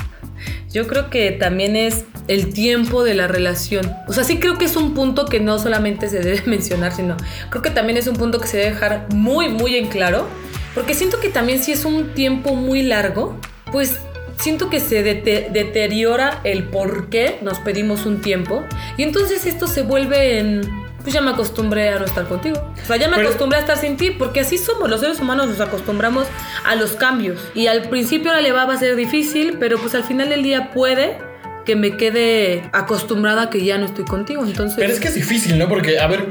yo 0.72 0.88
creo 0.88 1.10
que 1.10 1.32
también 1.32 1.76
es 1.76 2.06
el 2.28 2.54
tiempo 2.54 3.04
de 3.04 3.13
la 3.15 3.28
relación. 3.28 3.91
O 4.08 4.13
sea, 4.13 4.24
sí 4.24 4.38
creo 4.38 4.58
que 4.58 4.65
es 4.65 4.76
un 4.76 4.93
punto 4.93 5.26
que 5.26 5.39
no 5.39 5.60
solamente 5.60 6.10
se 6.10 6.20
debe 6.20 6.41
mencionar, 6.46 6.93
sino 6.93 7.15
creo 7.50 7.62
que 7.62 7.72
también 7.72 7.98
es 7.98 8.08
un 8.08 8.15
punto 8.15 8.39
que 8.39 8.48
se 8.48 8.58
debe 8.58 8.72
dejar 8.72 9.08
muy, 9.13 9.50
muy 9.50 9.76
en 9.76 9.88
claro. 9.88 10.28
Porque 10.76 10.93
siento 10.93 11.20
que 11.20 11.30
también 11.30 11.63
si 11.63 11.72
es 11.72 11.86
un 11.86 12.13
tiempo 12.13 12.54
muy 12.54 12.84
largo, 12.84 13.36
pues 13.72 13.98
siento 14.38 14.70
que 14.70 14.80
se 14.80 15.04
dete- 15.04 15.50
deteriora 15.52 16.39
el 16.43 16.65
por 16.65 17.10
qué 17.10 17.39
nos 17.41 17.58
pedimos 17.60 18.06
un 18.06 18.22
tiempo. 18.22 18.63
Y 18.98 19.04
entonces 19.04 19.46
esto 19.48 19.65
se 19.67 19.82
vuelve 19.82 20.38
en... 20.39 20.87
Pues 21.08 21.13
ya 21.13 21.22
me 21.22 21.32
acostumbré 21.32 21.88
a 21.88 22.00
no 22.00 22.04
estar 22.04 22.28
contigo. 22.28 22.58
O 22.84 22.86
sea, 22.86 22.98
ya 22.98 23.08
me 23.08 23.15
Pero- 23.15 23.30
acostumbré 23.30 23.60
a 23.60 23.62
estar 23.62 23.78
sin 23.78 23.96
ti, 23.96 24.12
porque 24.12 24.41
así 24.41 24.58
somos. 24.58 24.89
Los 24.89 25.00
seres 25.00 25.22
humanos 25.22 25.48
nos 25.48 25.62
acostumbramos 25.62 26.28
a 26.65 26.76
los 26.76 26.98
cambios. 26.98 27.39
Y 27.56 27.67
al 27.67 27.84
principio 27.84 28.34
la 28.34 28.41
le 28.41 28.52
va 28.52 28.63
a 28.63 28.78
ser 28.78 28.98
difícil, 28.98 29.56
pero 29.58 29.78
pues 29.78 29.96
al 29.96 30.04
final 30.04 30.28
del 30.28 30.43
día 30.43 30.72
puede 30.74 31.17
que 31.65 31.78
me 31.78 31.96
quede 31.96 32.70
acostumbrada 32.74 33.43
a 33.43 33.50
que 33.50 33.63
ya 33.63 33.78
no 33.78 33.86
estoy 33.86 34.04
contigo. 34.04 34.43
Entonces... 34.46 34.76
Pero 34.78 34.91
es 34.91 35.00
que 35.00 35.08
es 35.08 35.15
difícil, 35.15 35.58
¿no? 35.58 35.70
Porque, 35.70 35.98
a 35.98 36.08
ver, 36.08 36.26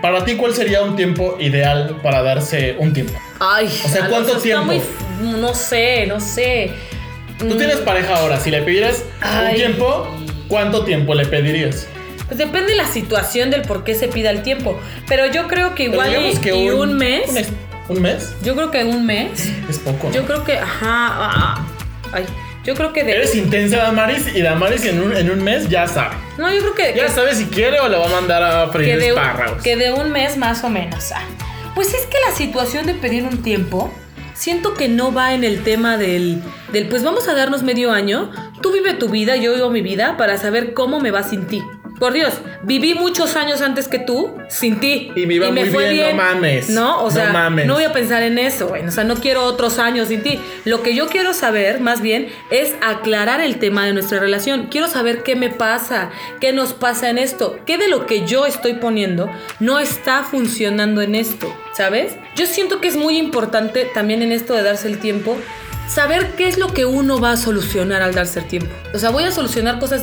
para 0.00 0.24
ti, 0.24 0.36
¿cuál 0.36 0.54
sería 0.54 0.80
un 0.80 0.96
tiempo 0.96 1.36
ideal 1.38 1.98
para 2.02 2.22
darse 2.22 2.76
un 2.78 2.94
tiempo? 2.94 3.12
Ay, 3.38 3.66
O 3.84 3.88
sea, 3.90 4.08
¿cuánto 4.08 4.38
tiempo? 4.38 4.64
muy 4.64 4.80
no 5.42 5.52
sé, 5.52 6.06
no 6.06 6.20
sé. 6.20 6.70
Tú 7.38 7.44
Mm, 7.44 7.58
tienes 7.58 7.76
pareja 7.80 8.14
ahora, 8.16 8.40
si 8.40 8.50
le 8.50 8.62
pidieras 8.62 9.04
Ay. 9.20 9.48
un 9.50 9.54
tiempo, 9.56 10.08
¿cuánto 10.48 10.84
tiempo 10.86 11.12
le 11.14 11.26
pedirías? 11.26 11.86
Pues 12.32 12.38
depende 12.38 12.70
de 12.70 12.76
la 12.78 12.86
situación 12.86 13.50
del 13.50 13.60
por 13.60 13.84
qué 13.84 13.94
se 13.94 14.08
pida 14.08 14.30
el 14.30 14.42
tiempo. 14.42 14.80
Pero 15.06 15.26
yo 15.26 15.48
creo 15.48 15.74
que 15.74 15.82
igual 15.82 16.16
y, 16.32 16.34
que 16.38 16.56
y 16.56 16.70
un, 16.70 16.94
mes. 16.96 17.28
Un 17.28 17.34
mes. 17.34 17.48
¿Un 17.90 18.00
mes? 18.00 18.34
Yo 18.42 18.56
creo 18.56 18.70
que 18.70 18.82
un 18.84 19.04
mes. 19.04 19.50
Es 19.68 19.78
poco. 19.80 20.06
¿no? 20.08 20.14
Yo 20.14 20.24
creo 20.24 20.42
que. 20.42 20.56
Ajá. 20.56 20.80
ah, 20.82 21.66
ay. 22.10 22.24
Yo 22.64 22.74
creo 22.74 22.94
que 22.94 23.04
de. 23.04 23.12
Eres 23.16 23.34
intensa, 23.34 23.76
Damaris, 23.76 24.34
y 24.34 24.40
Damaris 24.40 24.82
en 24.86 25.02
un, 25.02 25.14
en 25.14 25.30
un 25.30 25.44
mes 25.44 25.68
ya 25.68 25.86
sabe. 25.86 26.14
No, 26.38 26.50
yo 26.50 26.60
creo 26.60 26.74
que. 26.74 26.94
Ya 26.98 27.04
que- 27.04 27.12
sabe 27.12 27.34
si 27.34 27.44
quiere 27.44 27.80
o 27.80 27.88
le 27.88 27.98
va 27.98 28.06
a 28.06 28.08
mandar 28.08 28.42
a 28.42 28.64
que 28.64 28.78
freír 28.78 28.96
un- 28.96 29.02
espárragos. 29.02 29.62
que 29.62 29.76
de 29.76 29.92
un 29.92 30.10
mes 30.10 30.38
más 30.38 30.64
o 30.64 30.70
menos. 30.70 31.12
ah. 31.12 31.20
Pues 31.74 31.88
es 31.92 32.06
que 32.06 32.16
la 32.26 32.34
situación 32.34 32.86
de 32.86 32.94
pedir 32.94 33.24
un 33.24 33.42
tiempo, 33.42 33.92
siento 34.32 34.72
que 34.72 34.88
no 34.88 35.12
va 35.12 35.34
en 35.34 35.44
el 35.44 35.62
tema 35.64 35.98
del, 35.98 36.42
del, 36.72 36.88
pues 36.88 37.02
vamos 37.04 37.28
a 37.28 37.34
darnos 37.34 37.62
medio 37.62 37.92
año, 37.92 38.30
tú 38.62 38.72
vive 38.72 38.94
tu 38.94 39.10
vida, 39.10 39.36
yo 39.36 39.52
vivo 39.54 39.68
mi 39.68 39.82
vida, 39.82 40.16
para 40.16 40.38
saber 40.38 40.72
cómo 40.72 40.98
me 40.98 41.10
va 41.10 41.24
sin 41.24 41.46
ti. 41.46 41.62
Por 42.02 42.14
Dios, 42.14 42.34
viví 42.64 42.94
muchos 42.96 43.36
años 43.36 43.60
antes 43.60 43.86
que 43.86 44.00
tú 44.00 44.36
sin 44.48 44.80
ti. 44.80 45.12
Y 45.14 45.24
me 45.24 45.34
iba 45.34 45.52
muy 45.52 45.62
bien, 45.68 46.16
no 46.16 46.22
mames. 46.24 46.68
No, 46.68 47.00
o 47.02 47.04
No 47.04 47.10
sea, 47.12 47.26
no, 47.28 47.32
mames. 47.34 47.68
voy 47.68 47.84
a 47.84 47.92
pensar 47.92 48.24
en 48.24 48.38
eso, 48.38 48.66
güey. 48.66 48.84
O 48.84 48.90
sea, 48.90 49.04
no 49.04 49.14
quiero 49.14 49.44
otros 49.44 49.78
años 49.78 50.08
sin 50.08 50.20
ti. 50.20 50.40
Lo 50.64 50.82
que 50.82 50.96
yo 50.96 51.06
quiero 51.06 51.32
saber, 51.32 51.78
más 51.78 52.00
bien, 52.02 52.26
es 52.50 52.74
aclarar 52.82 53.40
el 53.40 53.60
tema 53.60 53.86
de 53.86 53.92
nuestra 53.92 54.18
relación. 54.18 54.66
Quiero 54.68 54.88
saber 54.88 55.22
qué 55.22 55.36
me 55.36 55.50
pasa, 55.50 56.10
qué 56.40 56.52
nos 56.52 56.72
pasa 56.72 57.08
en 57.08 57.18
esto, 57.18 57.60
qué 57.66 57.78
de 57.78 57.86
lo 57.86 58.04
que 58.04 58.26
yo 58.26 58.46
estoy 58.46 58.74
poniendo 58.74 59.30
no 59.60 59.78
está 59.78 60.24
funcionando 60.24 61.02
en 61.02 61.14
esto, 61.14 61.54
¿sabes? 61.72 62.16
Yo 62.34 62.46
siento 62.46 62.80
que 62.80 62.88
es 62.88 62.96
muy 62.96 63.16
importante 63.16 63.88
también 63.94 64.22
en 64.22 64.32
esto 64.32 64.54
de 64.56 64.64
darse 64.64 64.88
el 64.88 64.98
tiempo, 64.98 65.36
saber 65.88 66.32
qué 66.36 66.48
es 66.48 66.58
lo 66.58 66.66
que 66.72 66.84
uno 66.84 67.20
va 67.20 67.32
a 67.32 67.36
solucionar 67.36 68.02
al 68.02 68.12
darse 68.12 68.40
el 68.40 68.48
tiempo. 68.48 68.74
O 68.92 68.98
sea, 68.98 69.10
voy 69.10 69.22
a 69.24 69.30
solucionar 69.30 69.78
cosas, 69.78 70.02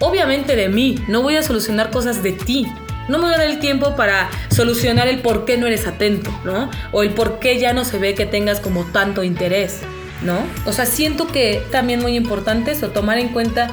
obviamente 0.00 0.56
de 0.56 0.68
mí, 0.68 0.96
no 1.06 1.22
voy 1.22 1.36
a 1.36 1.42
solucionar 1.42 1.90
cosas 1.90 2.22
de 2.22 2.32
ti. 2.32 2.66
No 3.08 3.18
me 3.18 3.26
voy 3.26 3.34
a 3.34 3.38
dar 3.38 3.46
el 3.46 3.58
tiempo 3.58 3.96
para 3.96 4.30
solucionar 4.50 5.08
el 5.08 5.20
por 5.20 5.44
qué 5.44 5.56
no 5.56 5.66
eres 5.66 5.86
atento, 5.86 6.30
¿no? 6.44 6.70
O 6.92 7.02
el 7.02 7.10
por 7.10 7.38
qué 7.38 7.58
ya 7.58 7.72
no 7.72 7.84
se 7.84 7.98
ve 7.98 8.14
que 8.14 8.26
tengas 8.26 8.60
como 8.60 8.84
tanto 8.84 9.24
interés, 9.24 9.80
¿no? 10.22 10.38
O 10.64 10.72
sea, 10.72 10.86
siento 10.86 11.26
que 11.26 11.62
también 11.70 12.00
muy 12.00 12.16
importante 12.16 12.70
eso, 12.72 12.88
tomar 12.88 13.18
en 13.18 13.28
cuenta 13.28 13.68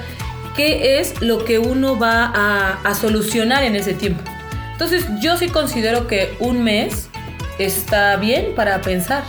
qué 0.55 0.99
es 0.99 1.21
lo 1.21 1.45
que 1.45 1.59
uno 1.59 1.99
va 1.99 2.25
a, 2.25 2.81
a 2.83 2.95
solucionar 2.95 3.63
en 3.63 3.75
ese 3.75 3.93
tiempo. 3.93 4.23
Entonces, 4.71 5.05
yo 5.21 5.37
sí 5.37 5.49
considero 5.49 6.07
que 6.07 6.35
un 6.39 6.63
mes 6.63 7.09
está 7.59 8.15
bien 8.15 8.53
para 8.55 8.81
pensar. 8.81 9.23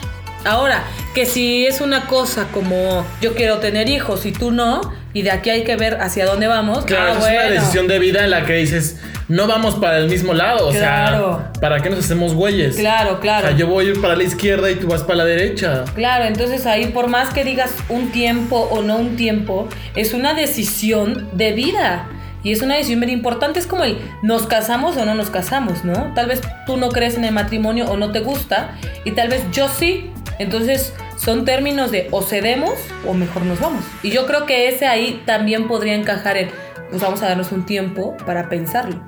Ahora, 0.45 0.85
que 1.15 1.27
si 1.27 1.67
es 1.67 1.81
una 1.81 2.07
cosa 2.07 2.47
como 2.53 3.05
yo 3.21 3.35
quiero 3.35 3.59
tener 3.59 3.89
hijos 3.89 4.25
y 4.25 4.33
tú 4.33 4.53
no, 4.53 4.81
y 5.15 5.23
de 5.23 5.31
aquí 5.31 5.51
hay 5.51 5.65
que 5.65 5.77
ver 5.77 5.99
hacia 6.01 6.27
dónde 6.27 6.47
vamos. 6.47 6.85
Claro, 6.85 7.13
ah, 7.15 7.31
es 7.31 7.35
una 7.41 7.51
decisión 7.51 7.89
de 7.89 7.99
vida 7.99 8.25
en 8.25 8.31
la 8.31 8.45
que 8.45 8.55
dices, 8.55 9.01
no 9.29 9.47
vamos 9.47 9.75
para 9.77 9.99
el 9.99 10.09
mismo 10.09 10.35
lado. 10.35 10.69
O 10.69 10.73
Claro. 10.73 11.43
sea, 11.53 11.61
¿para 11.61 11.81
qué 11.81 11.91
nos 11.91 12.01
hacemos 12.01 12.35
güeyes? 12.35 12.77
Claro, 12.77 13.15
O 13.15 13.21
claro. 13.21 13.49
sea, 13.49 13.57
yo 13.57 13.67
voy 13.67 13.87
a 13.87 13.89
ir 13.91 14.01
para 14.01 14.17
la 14.17 14.23
izquierda 14.23 14.71
y 14.71 14.77
tú 14.77 14.87
vas 14.89 15.03
para 15.03 15.19
la 15.19 15.25
derecha. 15.25 15.85
Claro, 15.95 16.25
entonces 16.25 16.67
ahí 16.67 16.87
por 16.87 17.09
más 17.09 17.33
que 17.33 17.45
digas 17.45 17.71
un 17.89 18.11
tiempo 18.13 18.69
o 18.71 18.83
no 18.83 18.97
un 18.97 19.17
tiempo, 19.17 19.69
es 19.97 20.13
una 20.15 20.35
decisión 20.35 21.29
de 21.33 21.53
vida. 21.53 22.09
Y 22.45 22.53
es 22.53 22.63
una 22.63 22.77
decisión 22.77 23.01
bien 23.01 23.11
importante, 23.13 23.59
es 23.59 23.67
como 23.67 23.83
el 23.85 23.99
nos 24.23 24.47
casamos 24.47 24.97
o 24.97 25.05
no 25.05 25.15
nos 25.17 25.29
casamos, 25.29 25.85
¿no? 25.85 26.13
Tal 26.15 26.27
vez 26.29 26.41
tú 26.67 26.77
no 26.77 26.89
crees 26.91 27.17
en 27.17 27.25
el 27.25 27.33
matrimonio 27.35 27.87
o 27.91 27.97
no 27.97 28.13
te 28.13 28.21
gusta 28.21 28.77
y 29.05 29.11
tal 29.11 29.29
vez 29.29 29.43
yo 29.53 29.69
sí. 29.69 30.11
Entonces 30.39 30.95
son 31.19 31.45
términos 31.45 31.91
de 31.91 32.09
o 32.11 32.23
cedemos 32.23 32.75
o 33.07 33.13
mejor 33.13 33.43
nos 33.43 33.61
vamos. 33.61 33.85
Y 34.03 34.11
yo 34.11 34.27
creo 34.27 34.47
que 34.47 34.69
ese 34.69 34.87
ahí 34.87 35.23
también 35.27 35.69
podría 35.69 35.95
encajar 35.95 36.37
en 36.39 36.51
pues 36.91 37.03
vamos 37.03 37.23
a 37.23 37.29
darnos 37.29 37.53
un 37.53 37.67
tiempo 37.67 38.17
para 38.25 38.49
pensarlo. 38.49 38.99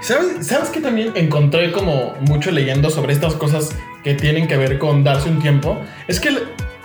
¿Sabes, 0.00 0.46
¿Sabes 0.46 0.70
que 0.70 0.80
también 0.80 1.12
encontré 1.16 1.70
como 1.70 2.14
mucho 2.20 2.50
leyendo 2.50 2.88
sobre 2.90 3.12
estas 3.12 3.34
cosas 3.34 3.76
que 4.02 4.14
tienen 4.14 4.48
que 4.48 4.56
ver 4.56 4.78
con 4.78 5.04
darse 5.04 5.28
un 5.28 5.40
tiempo, 5.40 5.78
es 6.08 6.20
que 6.20 6.30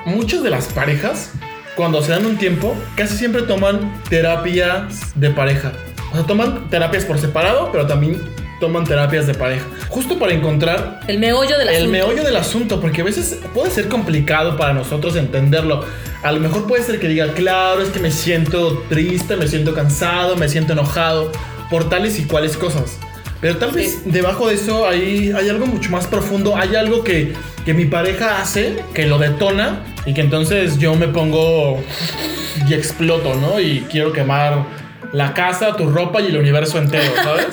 muchas 0.05 0.43
de 0.43 0.49
las 0.49 0.67
parejas, 0.67 1.31
cuando 1.75 2.01
se 2.01 2.11
dan 2.11 2.25
un 2.25 2.37
tiempo, 2.37 2.75
casi 2.95 3.15
siempre 3.15 3.43
toman 3.43 4.01
terapias 4.09 5.17
de 5.19 5.29
pareja. 5.29 5.71
O 6.11 6.15
sea, 6.15 6.25
toman 6.25 6.69
terapias 6.69 7.05
por 7.05 7.17
separado, 7.17 7.71
pero 7.71 7.87
también 7.87 8.21
toman 8.61 8.85
terapias 8.85 9.27
de 9.27 9.33
pareja. 9.33 9.65
Justo 9.89 10.17
para 10.17 10.31
encontrar 10.33 11.01
el 11.07 11.19
meollo 11.19 11.57
del 11.57 11.67
asunto. 11.67 11.83
El 11.83 11.89
meollo 11.89 12.23
del 12.23 12.35
asunto, 12.37 12.79
porque 12.79 13.01
a 13.01 13.03
veces 13.03 13.39
puede 13.53 13.71
ser 13.71 13.89
complicado 13.89 14.55
para 14.55 14.71
nosotros 14.71 15.17
entenderlo. 15.17 15.83
A 16.23 16.31
lo 16.31 16.39
mejor 16.39 16.67
puede 16.67 16.83
ser 16.83 16.99
que 16.99 17.09
diga, 17.09 17.33
claro, 17.33 17.81
es 17.81 17.89
que 17.89 17.99
me 17.99 18.11
siento 18.11 18.85
triste, 18.87 19.35
me 19.35 19.47
siento 19.49 19.73
cansado, 19.73 20.37
me 20.37 20.47
siento 20.47 20.71
enojado 20.71 21.31
por 21.69 21.89
tales 21.89 22.17
y 22.19 22.23
cuales 22.23 22.55
cosas. 22.55 22.99
Pero 23.41 23.57
tal 23.57 23.71
vez 23.71 24.03
debajo 24.05 24.47
de 24.47 24.53
eso 24.53 24.87
hay, 24.87 25.31
hay 25.35 25.49
algo 25.49 25.65
mucho 25.65 25.89
más 25.89 26.05
profundo, 26.05 26.55
hay 26.55 26.75
algo 26.75 27.03
que, 27.03 27.33
que 27.65 27.73
mi 27.73 27.85
pareja 27.85 28.39
hace, 28.39 28.83
que 28.93 29.07
lo 29.07 29.17
detona 29.17 29.83
y 30.05 30.13
que 30.13 30.21
entonces 30.21 30.77
yo 30.77 30.93
me 30.93 31.07
pongo 31.07 31.79
y 32.69 32.73
exploto, 32.75 33.33
¿no? 33.33 33.59
Y 33.59 33.87
quiero 33.89 34.13
quemar 34.13 34.63
la 35.11 35.33
casa, 35.33 35.75
tu 35.75 35.89
ropa 35.89 36.21
y 36.21 36.27
el 36.27 36.37
universo 36.37 36.77
entero, 36.77 37.11
¿sabes? 37.15 37.47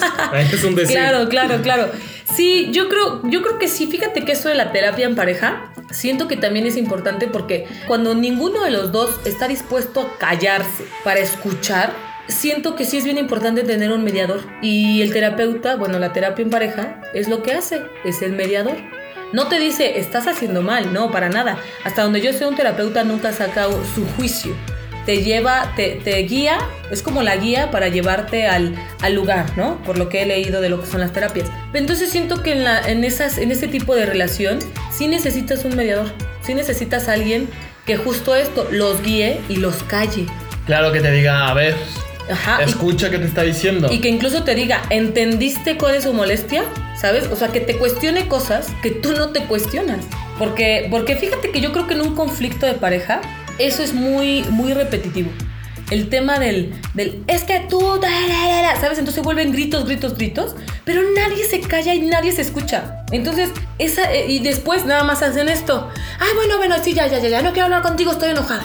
es 0.52 0.64
un 0.64 0.74
decir. 0.74 0.96
Claro, 0.96 1.28
claro, 1.28 1.60
claro. 1.62 1.90
Sí, 2.34 2.68
yo 2.72 2.88
creo, 2.88 3.22
yo 3.24 3.42
creo 3.42 3.58
que 3.58 3.68
sí. 3.68 3.86
Fíjate 3.86 4.24
que 4.24 4.32
eso 4.32 4.48
de 4.48 4.54
la 4.54 4.70
terapia 4.72 5.06
en 5.06 5.16
pareja, 5.16 5.72
siento 5.90 6.28
que 6.28 6.36
también 6.36 6.66
es 6.66 6.76
importante 6.76 7.26
porque 7.26 7.66
cuando 7.86 8.14
ninguno 8.14 8.62
de 8.64 8.70
los 8.70 8.92
dos 8.92 9.10
está 9.24 9.48
dispuesto 9.48 10.00
a 10.02 10.18
callarse 10.18 10.84
para 11.04 11.20
escuchar, 11.20 11.92
siento 12.28 12.76
que 12.76 12.84
sí 12.84 12.98
es 12.98 13.04
bien 13.04 13.18
importante 13.18 13.62
tener 13.62 13.90
un 13.92 14.04
mediador. 14.04 14.40
Y 14.62 15.02
el 15.02 15.12
terapeuta, 15.12 15.76
bueno, 15.76 15.98
la 15.98 16.12
terapia 16.12 16.42
en 16.42 16.50
pareja 16.50 17.00
es 17.14 17.28
lo 17.28 17.42
que 17.42 17.52
hace, 17.52 17.82
es 18.04 18.22
el 18.22 18.32
mediador. 18.32 18.76
No 19.32 19.48
te 19.48 19.58
dice, 19.58 19.98
estás 19.98 20.26
haciendo 20.26 20.62
mal, 20.62 20.92
no, 20.92 21.10
para 21.10 21.28
nada. 21.28 21.58
Hasta 21.84 22.02
donde 22.02 22.20
yo 22.20 22.32
sé, 22.32 22.46
un 22.46 22.56
terapeuta 22.56 23.04
nunca 23.04 23.32
saca 23.32 23.66
su 23.94 24.06
juicio 24.16 24.54
te 25.08 25.22
lleva, 25.22 25.72
te, 25.74 26.22
guía, 26.28 26.58
es 26.90 27.00
como 27.00 27.22
la 27.22 27.34
guía 27.36 27.70
para 27.70 27.88
llevarte 27.88 28.46
al, 28.46 28.74
lugar, 29.14 29.46
¿no? 29.56 29.82
Por 29.84 29.96
lo 29.96 30.10
que 30.10 30.20
he 30.20 30.26
leído 30.26 30.60
de 30.60 30.68
lo 30.68 30.82
que 30.82 30.86
son 30.86 31.00
las 31.00 31.14
terapias. 31.14 31.50
Entonces 31.72 32.10
siento 32.10 32.42
que 32.42 32.52
en, 32.52 32.64
la, 32.64 32.86
en, 32.86 33.02
esas, 33.04 33.38
en 33.38 33.50
ese 33.50 33.68
tipo 33.68 33.94
de 33.94 34.04
relación 34.04 34.58
sí 34.92 35.08
necesitas 35.08 35.64
un 35.64 35.76
mediador, 35.76 36.12
sí 36.42 36.52
necesitas 36.52 37.08
a 37.08 37.14
alguien 37.14 37.48
que 37.86 37.96
justo 37.96 38.36
esto 38.36 38.68
los 38.70 39.02
guíe 39.02 39.40
y 39.48 39.56
los 39.56 39.82
calle. 39.84 40.26
Claro 40.66 40.92
que 40.92 41.00
te 41.00 41.10
diga, 41.10 41.48
a 41.48 41.54
ver, 41.54 41.74
escucha 42.60 43.08
qué 43.08 43.16
te 43.16 43.24
está 43.24 43.44
diciendo. 43.44 43.90
Y 43.90 44.02
que 44.02 44.10
incluso 44.10 44.44
te 44.44 44.54
diga, 44.54 44.82
¿entendiste 44.90 45.78
cuál 45.78 45.94
es 45.94 46.04
su 46.04 46.12
molestia? 46.12 46.64
¿Sabes? 47.00 47.28
O 47.32 47.36
sea, 47.36 47.48
que 47.48 47.60
te 47.60 47.78
cuestione 47.78 48.28
cosas 48.28 48.66
que 48.82 48.90
tú 48.90 49.12
no 49.12 49.30
te 49.30 49.40
cuestionas. 49.46 50.04
Porque, 50.38 50.86
porque 50.90 51.16
fíjate 51.16 51.50
que 51.50 51.62
yo 51.62 51.72
creo 51.72 51.86
que 51.86 51.94
en 51.94 52.02
un 52.02 52.14
conflicto 52.14 52.66
de 52.66 52.74
pareja, 52.74 53.22
eso 53.58 53.82
es 53.82 53.92
muy, 53.92 54.42
muy 54.50 54.72
repetitivo. 54.72 55.30
El 55.90 56.10
tema 56.10 56.38
del, 56.38 56.74
del 56.92 57.24
es 57.28 57.44
que 57.44 57.60
tú, 57.68 57.80
¿sabes? 58.80 58.98
Entonces 58.98 59.22
vuelven 59.22 59.52
gritos, 59.52 59.86
gritos, 59.86 60.16
gritos, 60.16 60.54
pero 60.84 61.00
nadie 61.16 61.44
se 61.44 61.60
calla 61.60 61.94
y 61.94 62.00
nadie 62.00 62.32
se 62.32 62.42
escucha. 62.42 63.04
Entonces, 63.10 63.50
esa, 63.78 64.12
eh, 64.12 64.26
y 64.28 64.40
después 64.40 64.84
nada 64.84 65.04
más 65.04 65.22
hacen 65.22 65.48
esto. 65.48 65.88
Ay, 66.20 66.28
bueno, 66.34 66.58
bueno, 66.58 66.76
sí, 66.82 66.92
ya, 66.92 67.06
ya, 67.06 67.18
ya, 67.18 67.28
ya, 67.28 67.42
no 67.42 67.52
quiero 67.52 67.64
hablar 67.64 67.82
contigo, 67.82 68.12
estoy 68.12 68.30
enojada. 68.30 68.64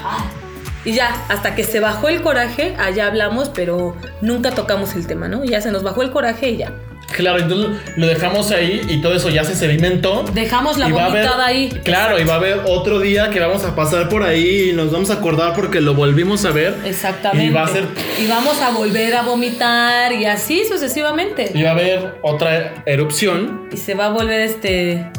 Y 0.83 0.91
ya, 0.91 1.15
hasta 1.29 1.55
que 1.55 1.63
se 1.63 1.79
bajó 1.79 2.09
el 2.09 2.21
coraje, 2.21 2.75
allá 2.77 3.07
hablamos, 3.07 3.47
pero 3.47 3.95
nunca 4.21 4.51
tocamos 4.51 4.95
el 4.95 5.07
tema, 5.07 5.29
¿no? 5.29 5.45
Ya 5.45 5.61
se 5.61 5.71
nos 5.71 5.81
bajó 5.81 6.01
el 6.01 6.11
coraje 6.11 6.49
y 6.49 6.57
ya. 6.57 6.73
Claro, 7.13 7.39
entonces 7.39 7.81
lo 7.95 8.07
dejamos 8.07 8.51
ahí 8.51 8.81
y 8.87 9.01
todo 9.01 9.13
eso 9.13 9.29
ya 9.29 9.43
se 9.43 9.55
sedimentó. 9.55 10.23
Dejamos 10.33 10.77
la 10.77 10.87
vomitada 10.87 11.45
ahí. 11.45 11.69
Claro, 11.83 12.19
y 12.19 12.23
va 12.23 12.33
a 12.33 12.37
haber 12.37 12.61
otro 12.65 12.99
día 12.99 13.29
que 13.29 13.39
vamos 13.39 13.63
a 13.63 13.75
pasar 13.75 14.09
por 14.09 14.23
ahí 14.23 14.69
y 14.69 14.73
nos 14.73 14.91
vamos 14.91 15.09
a 15.09 15.15
acordar 15.15 15.53
porque 15.53 15.81
lo 15.81 15.93
volvimos 15.93 16.45
a 16.45 16.51
ver. 16.51 16.75
Exactamente. 16.85 17.45
Y 17.45 17.53
va 17.53 17.63
a 17.63 17.67
ser. 17.67 17.87
Y 18.19 18.27
vamos 18.27 18.61
a 18.61 18.71
volver 18.71 19.15
a 19.15 19.21
vomitar 19.23 20.11
y 20.13 20.25
así 20.25 20.65
sucesivamente. 20.65 21.51
Y 21.53 21.63
va 21.63 21.69
a 21.69 21.73
haber 21.73 22.15
otra 22.21 22.83
erupción. 22.85 23.69
Y 23.71 23.77
se 23.77 23.93
va 23.95 24.07
a 24.07 24.09
volver 24.09 24.41
este 24.41 25.09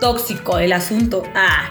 tóxico 0.00 0.58
el 0.58 0.72
asunto. 0.72 1.22
Ah. 1.34 1.70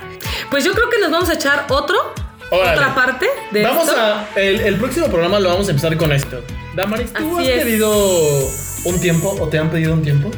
Pues 0.50 0.64
yo 0.64 0.74
creo 0.74 0.90
que 0.90 1.00
nos 1.00 1.12
vamos 1.12 1.30
a 1.30 1.34
echar 1.34 1.66
otro 1.70 2.14
otra 2.50 2.94
parte 2.94 3.28
de 3.52 3.64
Vamos 3.64 3.90
a. 3.90 4.28
El, 4.36 4.76
próximo 4.76 5.08
programa 5.08 5.40
lo 5.40 5.50
vamos 5.50 5.68
a 5.68 5.72
empezar 5.72 5.96
con 5.98 6.12
esto. 6.12 6.44
Damaris, 6.76 7.12
¿tú 7.14 7.40
has 7.40 7.48
pedido 7.48 7.92
un 8.86 9.00
tiempo 9.00 9.36
o 9.40 9.48
te 9.48 9.58
han 9.58 9.70
pedido 9.70 9.94
un 9.94 10.04
tiempo? 10.04 10.32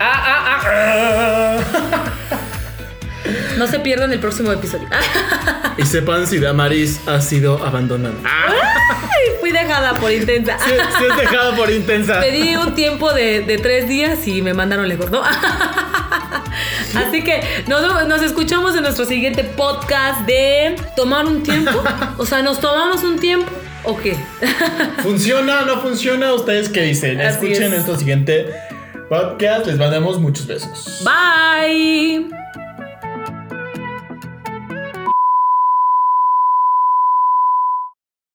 Ah, 0.00 0.22
ah, 0.26 0.60
ah. 0.64 1.58
No 3.58 3.66
se 3.66 3.80
pierdan 3.80 4.12
el 4.12 4.20
próximo 4.20 4.52
episodio. 4.52 4.88
y 5.76 5.84
sepan 5.84 6.26
si 6.26 6.38
Damaris 6.38 7.00
ha 7.06 7.20
sido 7.20 7.62
abandonada. 7.64 8.14
fui 9.40 9.52
dejada 9.52 9.94
por 9.94 10.12
intensa. 10.12 10.56
Sí, 10.64 10.70
es 11.10 11.16
dejada 11.16 11.56
por 11.56 11.70
intensa. 11.70 12.20
Pedí 12.20 12.56
un 12.56 12.74
tiempo 12.74 13.12
de, 13.12 13.58
tres 13.62 13.88
días 13.88 14.26
y 14.26 14.42
me 14.42 14.54
mandaron 14.54 14.88
lejos, 14.88 15.10
¿no? 15.10 15.22
Así 16.94 17.22
que 17.22 17.64
nos, 17.66 18.06
nos 18.06 18.22
escuchamos 18.22 18.74
en 18.76 18.82
nuestro 18.82 19.04
siguiente 19.04 19.44
podcast 19.44 20.20
de 20.26 20.76
tomar 20.96 21.26
un 21.26 21.42
tiempo. 21.42 21.82
O 22.16 22.26
sea, 22.26 22.42
nos 22.42 22.60
tomamos 22.60 23.02
un 23.02 23.18
tiempo. 23.18 23.50
¿O 23.84 23.96
qué? 23.96 24.16
¿Funciona 25.02 25.62
o 25.62 25.66
no 25.66 25.80
funciona? 25.80 26.32
¿Ustedes 26.34 26.68
qué 26.68 26.82
dicen? 26.82 27.20
Escuchen 27.20 27.70
nuestro 27.70 27.96
siguiente 27.96 28.46
podcast. 29.08 29.66
Les 29.66 29.78
mandamos 29.78 30.18
muchos 30.20 30.46
besos. 30.46 31.02
Bye. 31.04 32.37